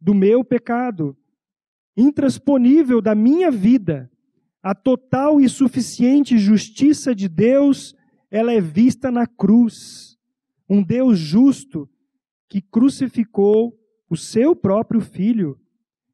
do 0.00 0.14
meu 0.14 0.44
pecado, 0.44 1.16
intransponível 1.96 3.00
da 3.00 3.14
minha 3.14 3.50
vida. 3.50 4.08
A 4.62 4.74
total 4.74 5.40
e 5.40 5.48
suficiente 5.48 6.38
justiça 6.38 7.12
de 7.12 7.28
Deus, 7.28 7.96
ela 8.32 8.50
é 8.50 8.60
vista 8.62 9.10
na 9.10 9.26
cruz. 9.26 10.18
Um 10.66 10.82
Deus 10.82 11.18
justo 11.18 11.86
que 12.48 12.62
crucificou 12.62 13.78
o 14.08 14.16
seu 14.16 14.56
próprio 14.56 15.02
filho, 15.02 15.60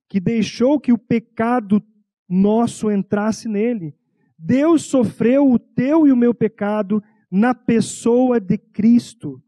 que 0.09 0.19
deixou 0.19 0.81
que 0.81 0.93
o 0.93 0.99
pecado 0.99 1.81
nosso 2.29 2.91
entrasse 2.91 3.49
nele. 3.49 3.95
Deus 4.37 4.83
sofreu 4.83 5.49
o 5.49 5.61
teu 5.61 6.09
e 6.09 6.13
o 6.13 6.17
meu 6.17 6.35
pecado 6.35 7.01
na 7.31 7.55
pessoa 7.55 8.41
de 8.41 8.59
Cristo. 8.59 9.41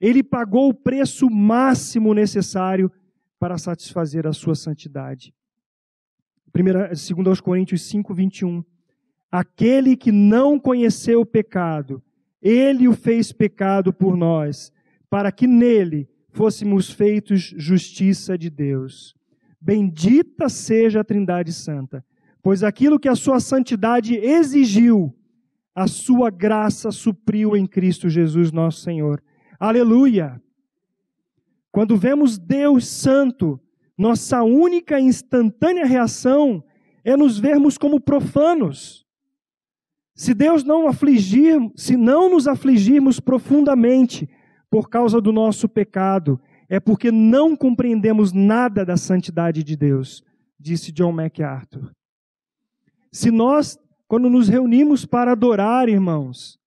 Ele 0.00 0.22
pagou 0.22 0.68
o 0.68 0.74
preço 0.74 1.30
máximo 1.30 2.12
necessário 2.12 2.90
para 3.38 3.56
satisfazer 3.56 4.26
a 4.26 4.32
sua 4.32 4.56
santidade. 4.56 5.32
2 6.52 7.40
Coríntios 7.40 7.82
5, 7.82 8.12
21. 8.12 8.64
Aquele 9.30 9.96
que 9.96 10.10
não 10.10 10.58
conheceu 10.58 11.20
o 11.20 11.26
pecado, 11.26 12.02
ele 12.42 12.88
o 12.88 12.92
fez 12.92 13.32
pecado 13.32 13.92
por 13.92 14.16
nós, 14.16 14.72
para 15.08 15.30
que 15.30 15.46
nele 15.46 16.08
fôssemos 16.30 16.90
feitos 16.90 17.54
justiça 17.56 18.36
de 18.36 18.50
Deus. 18.50 19.14
Bendita 19.60 20.48
seja 20.48 21.00
a 21.00 21.04
Trindade 21.04 21.52
Santa, 21.52 22.04
pois 22.42 22.62
aquilo 22.62 22.98
que 22.98 23.08
a 23.08 23.14
sua 23.14 23.40
santidade 23.40 24.14
exigiu, 24.16 25.14
a 25.74 25.86
sua 25.86 26.30
graça 26.30 26.90
supriu 26.90 27.56
em 27.56 27.66
Cristo 27.66 28.08
Jesus, 28.08 28.50
nosso 28.50 28.80
Senhor. 28.80 29.22
Aleluia! 29.58 30.40
Quando 31.70 31.96
vemos 31.96 32.38
Deus 32.38 32.86
Santo, 32.88 33.60
nossa 33.96 34.42
única 34.42 34.98
instantânea 34.98 35.84
reação 35.84 36.64
é 37.04 37.16
nos 37.16 37.38
vermos 37.38 37.78
como 37.78 38.00
profanos. 38.00 39.06
Se 40.20 40.34
Deus 40.34 40.62
não 40.62 40.86
afligir, 40.86 41.58
se 41.74 41.96
não 41.96 42.28
nos 42.28 42.46
afligirmos 42.46 43.18
profundamente 43.18 44.28
por 44.68 44.90
causa 44.90 45.18
do 45.18 45.32
nosso 45.32 45.66
pecado, 45.66 46.38
é 46.68 46.78
porque 46.78 47.10
não 47.10 47.56
compreendemos 47.56 48.30
nada 48.30 48.84
da 48.84 48.98
santidade 48.98 49.64
de 49.64 49.74
Deus, 49.74 50.22
disse 50.58 50.92
John 50.92 51.10
MacArthur. 51.10 51.90
Se 53.10 53.30
nós 53.30 53.78
quando 54.06 54.28
nos 54.28 54.46
reunimos 54.46 55.06
para 55.06 55.32
adorar, 55.32 55.88
irmãos, 55.88 56.58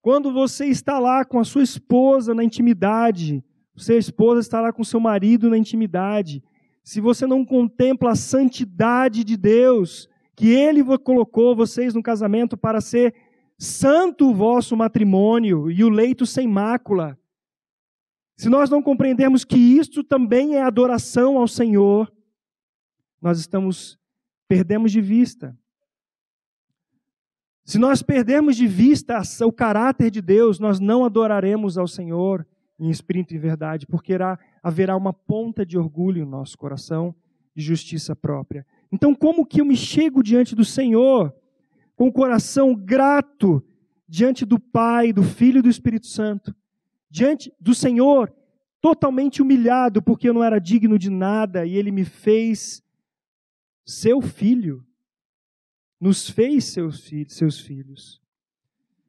quando 0.00 0.32
você 0.32 0.64
está 0.64 0.98
lá 0.98 1.26
com 1.26 1.38
a 1.38 1.44
sua 1.44 1.62
esposa 1.62 2.34
na 2.34 2.42
intimidade, 2.42 3.44
sua 3.76 3.96
esposa 3.96 4.40
está 4.40 4.62
lá 4.62 4.72
com 4.72 4.82
seu 4.82 4.98
marido 4.98 5.50
na 5.50 5.58
intimidade, 5.58 6.42
se 6.82 7.02
você 7.02 7.26
não 7.26 7.44
contempla 7.44 8.12
a 8.12 8.16
santidade 8.16 9.24
de 9.24 9.36
Deus, 9.36 10.08
que 10.34 10.48
Ele 10.50 10.82
colocou 10.98 11.54
vocês 11.54 11.94
no 11.94 12.02
casamento 12.02 12.56
para 12.56 12.80
ser 12.80 13.14
santo 13.58 14.30
o 14.30 14.34
vosso 14.34 14.76
matrimônio 14.76 15.70
e 15.70 15.84
o 15.84 15.88
leito 15.88 16.26
sem 16.26 16.48
mácula, 16.48 17.18
se 18.36 18.48
nós 18.48 18.68
não 18.68 18.82
compreendermos 18.82 19.44
que 19.44 19.56
isto 19.56 20.02
também 20.02 20.56
é 20.56 20.62
adoração 20.62 21.38
ao 21.38 21.46
Senhor, 21.46 22.12
nós 23.22 23.38
estamos, 23.38 23.98
perdemos 24.48 24.90
de 24.90 25.00
vista 25.00 25.56
se 27.64 27.78
nós 27.78 28.02
perdermos 28.02 28.56
de 28.56 28.66
vista 28.66 29.22
o 29.46 29.52
caráter 29.52 30.10
de 30.10 30.20
Deus, 30.20 30.58
nós 30.58 30.78
não 30.78 31.02
adoraremos 31.02 31.78
ao 31.78 31.88
Senhor 31.88 32.46
em 32.78 32.90
espírito 32.90 33.34
e 33.34 33.38
verdade, 33.38 33.86
porque 33.86 34.12
haverá 34.62 34.94
uma 34.94 35.14
ponta 35.14 35.64
de 35.64 35.78
orgulho 35.78 36.26
no 36.26 36.30
nosso 36.32 36.58
coração, 36.58 37.14
de 37.54 37.62
justiça 37.62 38.14
própria. 38.14 38.66
Então, 38.94 39.14
como 39.14 39.44
que 39.44 39.60
eu 39.60 39.64
me 39.64 39.76
chego 39.76 40.22
diante 40.22 40.54
do 40.54 40.64
Senhor 40.64 41.34
com 41.96 42.06
o 42.06 42.12
coração 42.12 42.74
grato 42.74 43.60
diante 44.08 44.44
do 44.44 44.58
Pai, 44.58 45.12
do 45.12 45.24
Filho 45.24 45.58
e 45.58 45.62
do 45.62 45.68
Espírito 45.68 46.06
Santo, 46.06 46.54
diante 47.10 47.52
do 47.60 47.74
Senhor, 47.74 48.32
totalmente 48.80 49.42
humilhado, 49.42 50.00
porque 50.00 50.28
eu 50.28 50.34
não 50.34 50.44
era 50.44 50.60
digno 50.60 50.96
de 50.98 51.10
nada 51.10 51.66
e 51.66 51.76
Ele 51.76 51.90
me 51.90 52.04
fez 52.04 52.82
seu 53.84 54.20
filho 54.20 54.84
nos 56.04 56.28
fez 56.28 56.64
seus, 56.66 57.10
seus 57.28 57.60
filhos. 57.60 58.20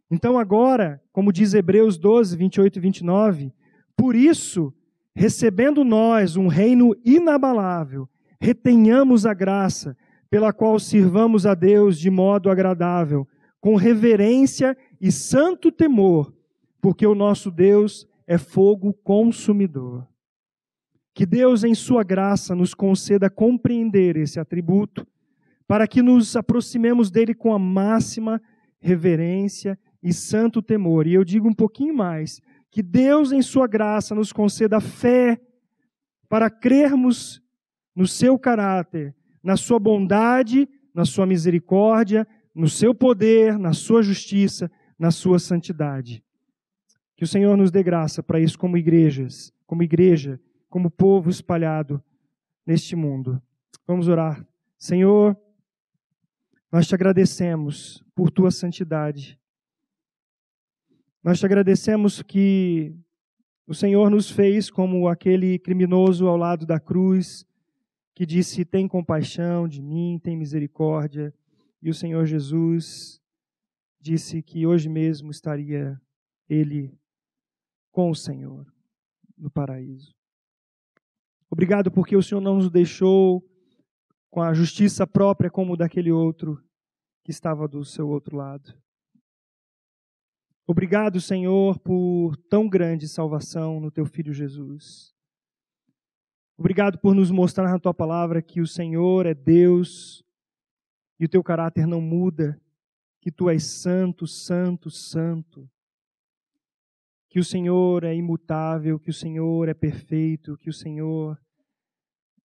Então, 0.10 0.40
agora, 0.40 1.04
como 1.12 1.34
diz 1.34 1.54
Hebreus 1.54 1.98
12, 1.98 2.38
28 2.38 2.78
e 2.78 2.80
29, 2.80 3.54
por 3.98 4.16
isso, 4.16 4.74
recebendo 5.14 5.84
nós 5.84 6.38
um 6.38 6.48
reino 6.48 6.96
inabalável, 7.04 8.08
retenhamos 8.40 9.26
a 9.26 9.34
graça 9.34 9.96
pela 10.30 10.52
qual 10.52 10.80
sirvamos 10.80 11.46
a 11.46 11.54
Deus 11.54 11.98
de 11.98 12.10
modo 12.10 12.50
agradável, 12.50 13.28
com 13.62 13.76
reverência 13.76 14.78
e 15.00 15.12
santo 15.12 15.72
temor, 15.72 16.34
porque 16.82 17.06
o 17.06 17.16
nosso 17.16 17.50
Deus 17.50 18.08
é 18.28 18.38
fogo 18.38 18.94
consumidor. 18.94 20.08
Que 21.14 21.26
Deus, 21.26 21.64
em 21.64 21.74
Sua 21.74 22.04
graça, 22.04 22.54
nos 22.54 22.74
conceda 22.74 23.30
compreender 23.30 24.18
esse 24.18 24.40
atributo 24.40 25.08
para 25.68 25.88
que 25.88 26.02
nos 26.02 26.36
aproximemos 26.36 27.10
dele 27.10 27.34
com 27.34 27.54
a 27.54 27.60
máxima 27.60 28.42
reverência 28.80 29.80
e 30.04 30.14
santo 30.14 30.62
temor. 30.62 31.08
E 31.08 31.14
eu 31.14 31.24
digo 31.24 31.48
um 31.48 31.54
pouquinho 31.54 31.96
mais: 31.96 32.42
que 32.70 32.84
Deus, 32.84 33.32
em 33.32 33.42
Sua 33.42 33.68
graça, 33.68 34.14
nos 34.14 34.34
conceda 34.34 34.80
fé 34.80 35.40
para 36.28 36.50
crermos 36.50 37.42
no 37.96 38.06
Seu 38.06 38.38
caráter, 38.38 39.16
na 39.42 39.56
Sua 39.56 39.80
bondade, 39.80 40.68
na 40.94 41.06
Sua 41.06 41.26
misericórdia, 41.26 42.28
no 42.54 42.68
Seu 42.68 42.94
poder, 42.94 43.58
na 43.58 43.74
Sua 43.74 44.04
justiça, 44.04 44.70
na 44.98 45.12
Sua 45.12 45.40
santidade. 45.40 46.24
Que 47.16 47.24
o 47.24 47.28
Senhor 47.28 47.56
nos 47.56 47.72
dê 47.72 47.82
graça 47.82 48.22
para 48.22 48.40
isso 48.40 48.60
como 48.60 48.78
igrejas, 48.78 49.54
como 49.66 49.84
igreja, 49.84 50.40
como 50.70 50.92
povo 50.92 51.30
espalhado 51.30 52.04
neste 52.66 52.96
mundo. 52.96 53.42
Vamos 53.88 54.08
orar. 54.08 54.46
Senhor, 54.78 55.38
nós 56.72 56.88
te 56.88 56.96
agradecemos 56.96 58.04
por 58.14 58.30
tua 58.30 58.52
santidade. 58.52 59.40
Nós 61.24 61.40
te 61.40 61.46
agradecemos 61.46 62.22
que 62.22 62.94
o 63.66 63.74
Senhor 63.74 64.10
nos 64.10 64.30
fez 64.30 64.70
como 64.70 65.08
aquele 65.08 65.58
criminoso 65.58 66.28
ao 66.28 66.38
lado 66.38 66.66
da 66.66 66.80
cruz, 66.80 67.46
que 68.16 68.26
disse: 68.26 68.64
Tem 68.64 68.88
compaixão 68.88 69.68
de 69.68 69.82
mim, 69.82 70.20
tem 70.24 70.38
misericórdia. 70.38 71.34
E 71.82 71.90
o 71.90 71.94
Senhor 71.94 72.26
Jesus 72.26 73.22
disse 74.00 74.42
que 74.42 74.66
hoje 74.66 74.88
mesmo 74.88 75.30
estaria 75.30 76.02
ele 76.50 76.98
com 77.92 78.10
o 78.10 78.16
Senhor 78.16 78.66
no 79.38 79.52
paraíso. 79.52 80.16
Obrigado 81.50 81.92
porque 81.92 82.16
o 82.16 82.24
Senhor 82.24 82.42
não 82.42 82.56
nos 82.56 82.72
deixou 82.72 83.44
com 84.30 84.42
a 84.42 84.54
justiça 84.54 85.06
própria 85.06 85.50
como 85.50 85.78
daquele 85.78 86.12
outro 86.12 86.62
que 87.24 87.32
estava 87.32 87.68
do 87.68 87.84
seu 87.84 88.08
outro 88.08 88.36
lado. 88.36 88.74
Obrigado, 90.68 91.22
Senhor, 91.22 91.80
por 91.80 92.36
tão 92.50 92.68
grande 92.68 93.08
salvação 93.08 93.80
no 93.80 93.92
teu 93.92 94.06
filho 94.06 94.34
Jesus. 94.34 95.15
Obrigado 96.58 96.98
por 96.98 97.14
nos 97.14 97.30
mostrar 97.30 97.70
na 97.70 97.80
tua 97.80 97.94
palavra 97.94 98.42
que 98.42 98.62
o 98.62 98.68
Senhor 98.68 99.26
é 99.26 99.34
Deus 99.34 100.24
e 101.20 101.26
o 101.26 101.30
teu 101.30 101.44
caráter 101.44 101.86
não 101.86 102.00
muda, 102.00 102.60
que 103.20 103.30
tu 103.30 103.50
és 103.50 103.66
santo, 103.66 104.26
santo, 104.26 104.90
santo. 104.90 105.70
Que 107.30 107.40
o 107.40 107.44
Senhor 107.44 108.06
é 108.06 108.16
imutável, 108.16 108.98
que 108.98 109.10
o 109.10 109.14
Senhor 109.14 109.68
é 109.68 109.74
perfeito, 109.74 110.58
que 110.58 110.70
o 110.70 110.74
Senhor 110.74 111.38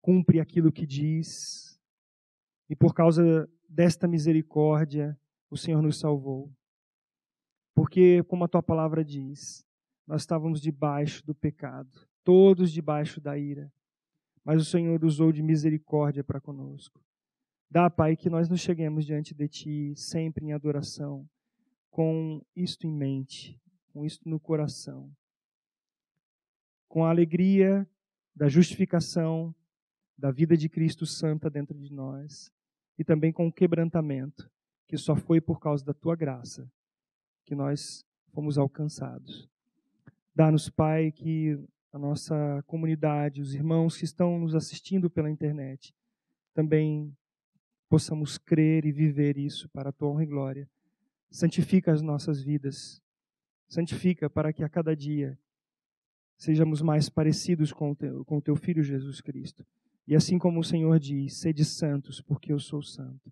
cumpre 0.00 0.40
aquilo 0.40 0.72
que 0.72 0.84
diz. 0.84 1.78
E 2.68 2.74
por 2.74 2.94
causa 2.94 3.48
desta 3.68 4.08
misericórdia, 4.08 5.16
o 5.48 5.56
Senhor 5.56 5.80
nos 5.80 6.00
salvou. 6.00 6.52
Porque, 7.72 8.24
como 8.24 8.42
a 8.42 8.48
tua 8.48 8.62
palavra 8.62 9.04
diz, 9.04 9.64
nós 10.04 10.22
estávamos 10.22 10.60
debaixo 10.60 11.24
do 11.24 11.34
pecado, 11.34 12.04
todos 12.24 12.72
debaixo 12.72 13.20
da 13.20 13.38
ira. 13.38 13.72
Mas 14.44 14.60
o 14.60 14.64
Senhor 14.64 15.04
usou 15.04 15.32
de 15.32 15.42
misericórdia 15.42 16.24
para 16.24 16.40
conosco. 16.40 17.00
Dá, 17.70 17.88
Pai, 17.88 18.16
que 18.16 18.28
nós 18.28 18.48
nos 18.48 18.60
cheguemos 18.60 19.06
diante 19.06 19.34
de 19.34 19.48
Ti 19.48 19.94
sempre 19.96 20.44
em 20.44 20.52
adoração, 20.52 21.28
com 21.90 22.44
isto 22.54 22.86
em 22.86 22.92
mente, 22.92 23.60
com 23.92 24.04
isto 24.04 24.28
no 24.28 24.40
coração. 24.40 25.10
com 26.88 27.06
a 27.06 27.08
alegria 27.08 27.88
da 28.36 28.48
justificação, 28.50 29.54
da 30.18 30.30
vida 30.30 30.54
de 30.54 30.68
Cristo 30.68 31.06
santa 31.06 31.48
dentro 31.48 31.78
de 31.78 31.90
nós 31.90 32.52
e 32.98 33.02
também 33.02 33.32
com 33.32 33.46
o 33.48 33.52
quebrantamento, 33.52 34.50
que 34.86 34.98
só 34.98 35.16
foi 35.16 35.40
por 35.40 35.58
causa 35.58 35.82
da 35.82 35.94
tua 35.94 36.14
graça 36.14 36.70
que 37.46 37.54
nós 37.54 38.04
fomos 38.34 38.58
alcançados. 38.58 39.48
Dá-nos, 40.34 40.68
Pai, 40.68 41.10
que 41.10 41.58
a 41.92 41.98
nossa 41.98 42.64
comunidade, 42.66 43.42
os 43.42 43.54
irmãos 43.54 43.98
que 43.98 44.04
estão 44.04 44.38
nos 44.38 44.54
assistindo 44.54 45.10
pela 45.10 45.30
internet, 45.30 45.94
também 46.54 47.14
possamos 47.88 48.38
crer 48.38 48.86
e 48.86 48.92
viver 48.92 49.36
isso 49.36 49.68
para 49.68 49.90
a 49.90 49.92
tua 49.92 50.08
honra 50.08 50.22
e 50.22 50.26
glória. 50.26 50.70
Santifica 51.30 51.92
as 51.92 52.00
nossas 52.00 52.42
vidas. 52.42 53.02
Santifica 53.68 54.30
para 54.30 54.52
que 54.52 54.64
a 54.64 54.68
cada 54.68 54.96
dia 54.96 55.38
sejamos 56.38 56.80
mais 56.80 57.10
parecidos 57.10 57.72
com 57.72 57.90
o 57.90 57.94
teu, 57.94 58.24
com 58.24 58.38
o 58.38 58.42
teu 58.42 58.56
Filho 58.56 58.82
Jesus 58.82 59.20
Cristo. 59.20 59.64
E 60.08 60.16
assim 60.16 60.38
como 60.38 60.60
o 60.60 60.64
Senhor 60.64 60.98
diz, 60.98 61.34
sede 61.34 61.64
santos, 61.64 62.20
porque 62.20 62.52
eu 62.52 62.58
sou 62.58 62.82
santo. 62.82 63.30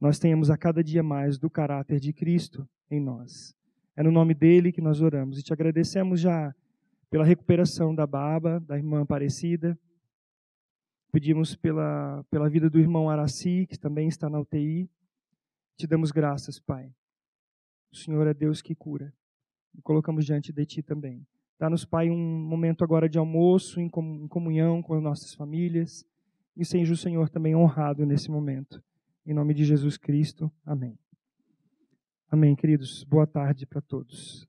Nós 0.00 0.18
tenhamos 0.18 0.50
a 0.50 0.56
cada 0.56 0.82
dia 0.82 1.02
mais 1.02 1.36
do 1.38 1.50
caráter 1.50 1.98
de 2.00 2.12
Cristo 2.12 2.68
em 2.88 3.00
nós. 3.00 3.54
É 3.96 4.02
no 4.02 4.10
nome 4.10 4.34
dele 4.34 4.72
que 4.72 4.80
nós 4.80 5.00
oramos 5.00 5.38
e 5.38 5.42
te 5.42 5.52
agradecemos 5.52 6.20
já 6.20 6.54
pela 7.12 7.26
recuperação 7.26 7.94
da 7.94 8.06
Baba, 8.06 8.58
da 8.58 8.74
irmã 8.74 9.02
Aparecida. 9.02 9.78
Pedimos 11.12 11.54
pela, 11.54 12.24
pela 12.30 12.48
vida 12.48 12.70
do 12.70 12.80
irmão 12.80 13.10
Araci, 13.10 13.66
que 13.68 13.78
também 13.78 14.08
está 14.08 14.30
na 14.30 14.40
UTI. 14.40 14.88
Te 15.76 15.86
damos 15.86 16.10
graças, 16.10 16.58
Pai. 16.58 16.90
O 17.92 17.96
Senhor 17.96 18.26
é 18.26 18.32
Deus 18.32 18.62
que 18.62 18.74
cura. 18.74 19.12
E 19.74 19.82
colocamos 19.82 20.24
diante 20.24 20.54
de 20.54 20.64
Ti 20.64 20.82
também. 20.82 21.22
Dá-nos, 21.58 21.84
Pai, 21.84 22.08
um 22.08 22.16
momento 22.16 22.82
agora 22.82 23.06
de 23.10 23.18
almoço 23.18 23.78
em 23.78 23.90
comunhão 23.90 24.80
com 24.80 24.94
as 24.94 25.02
nossas 25.02 25.34
famílias. 25.34 26.06
E 26.56 26.64
seja 26.64 26.94
o 26.94 26.96
Senhor 26.96 27.28
também 27.28 27.54
honrado 27.54 28.06
nesse 28.06 28.30
momento. 28.30 28.82
Em 29.26 29.34
nome 29.34 29.52
de 29.52 29.66
Jesus 29.66 29.98
Cristo. 29.98 30.50
Amém. 30.64 30.98
Amém, 32.30 32.56
queridos. 32.56 33.04
Boa 33.04 33.26
tarde 33.26 33.66
para 33.66 33.82
todos. 33.82 34.48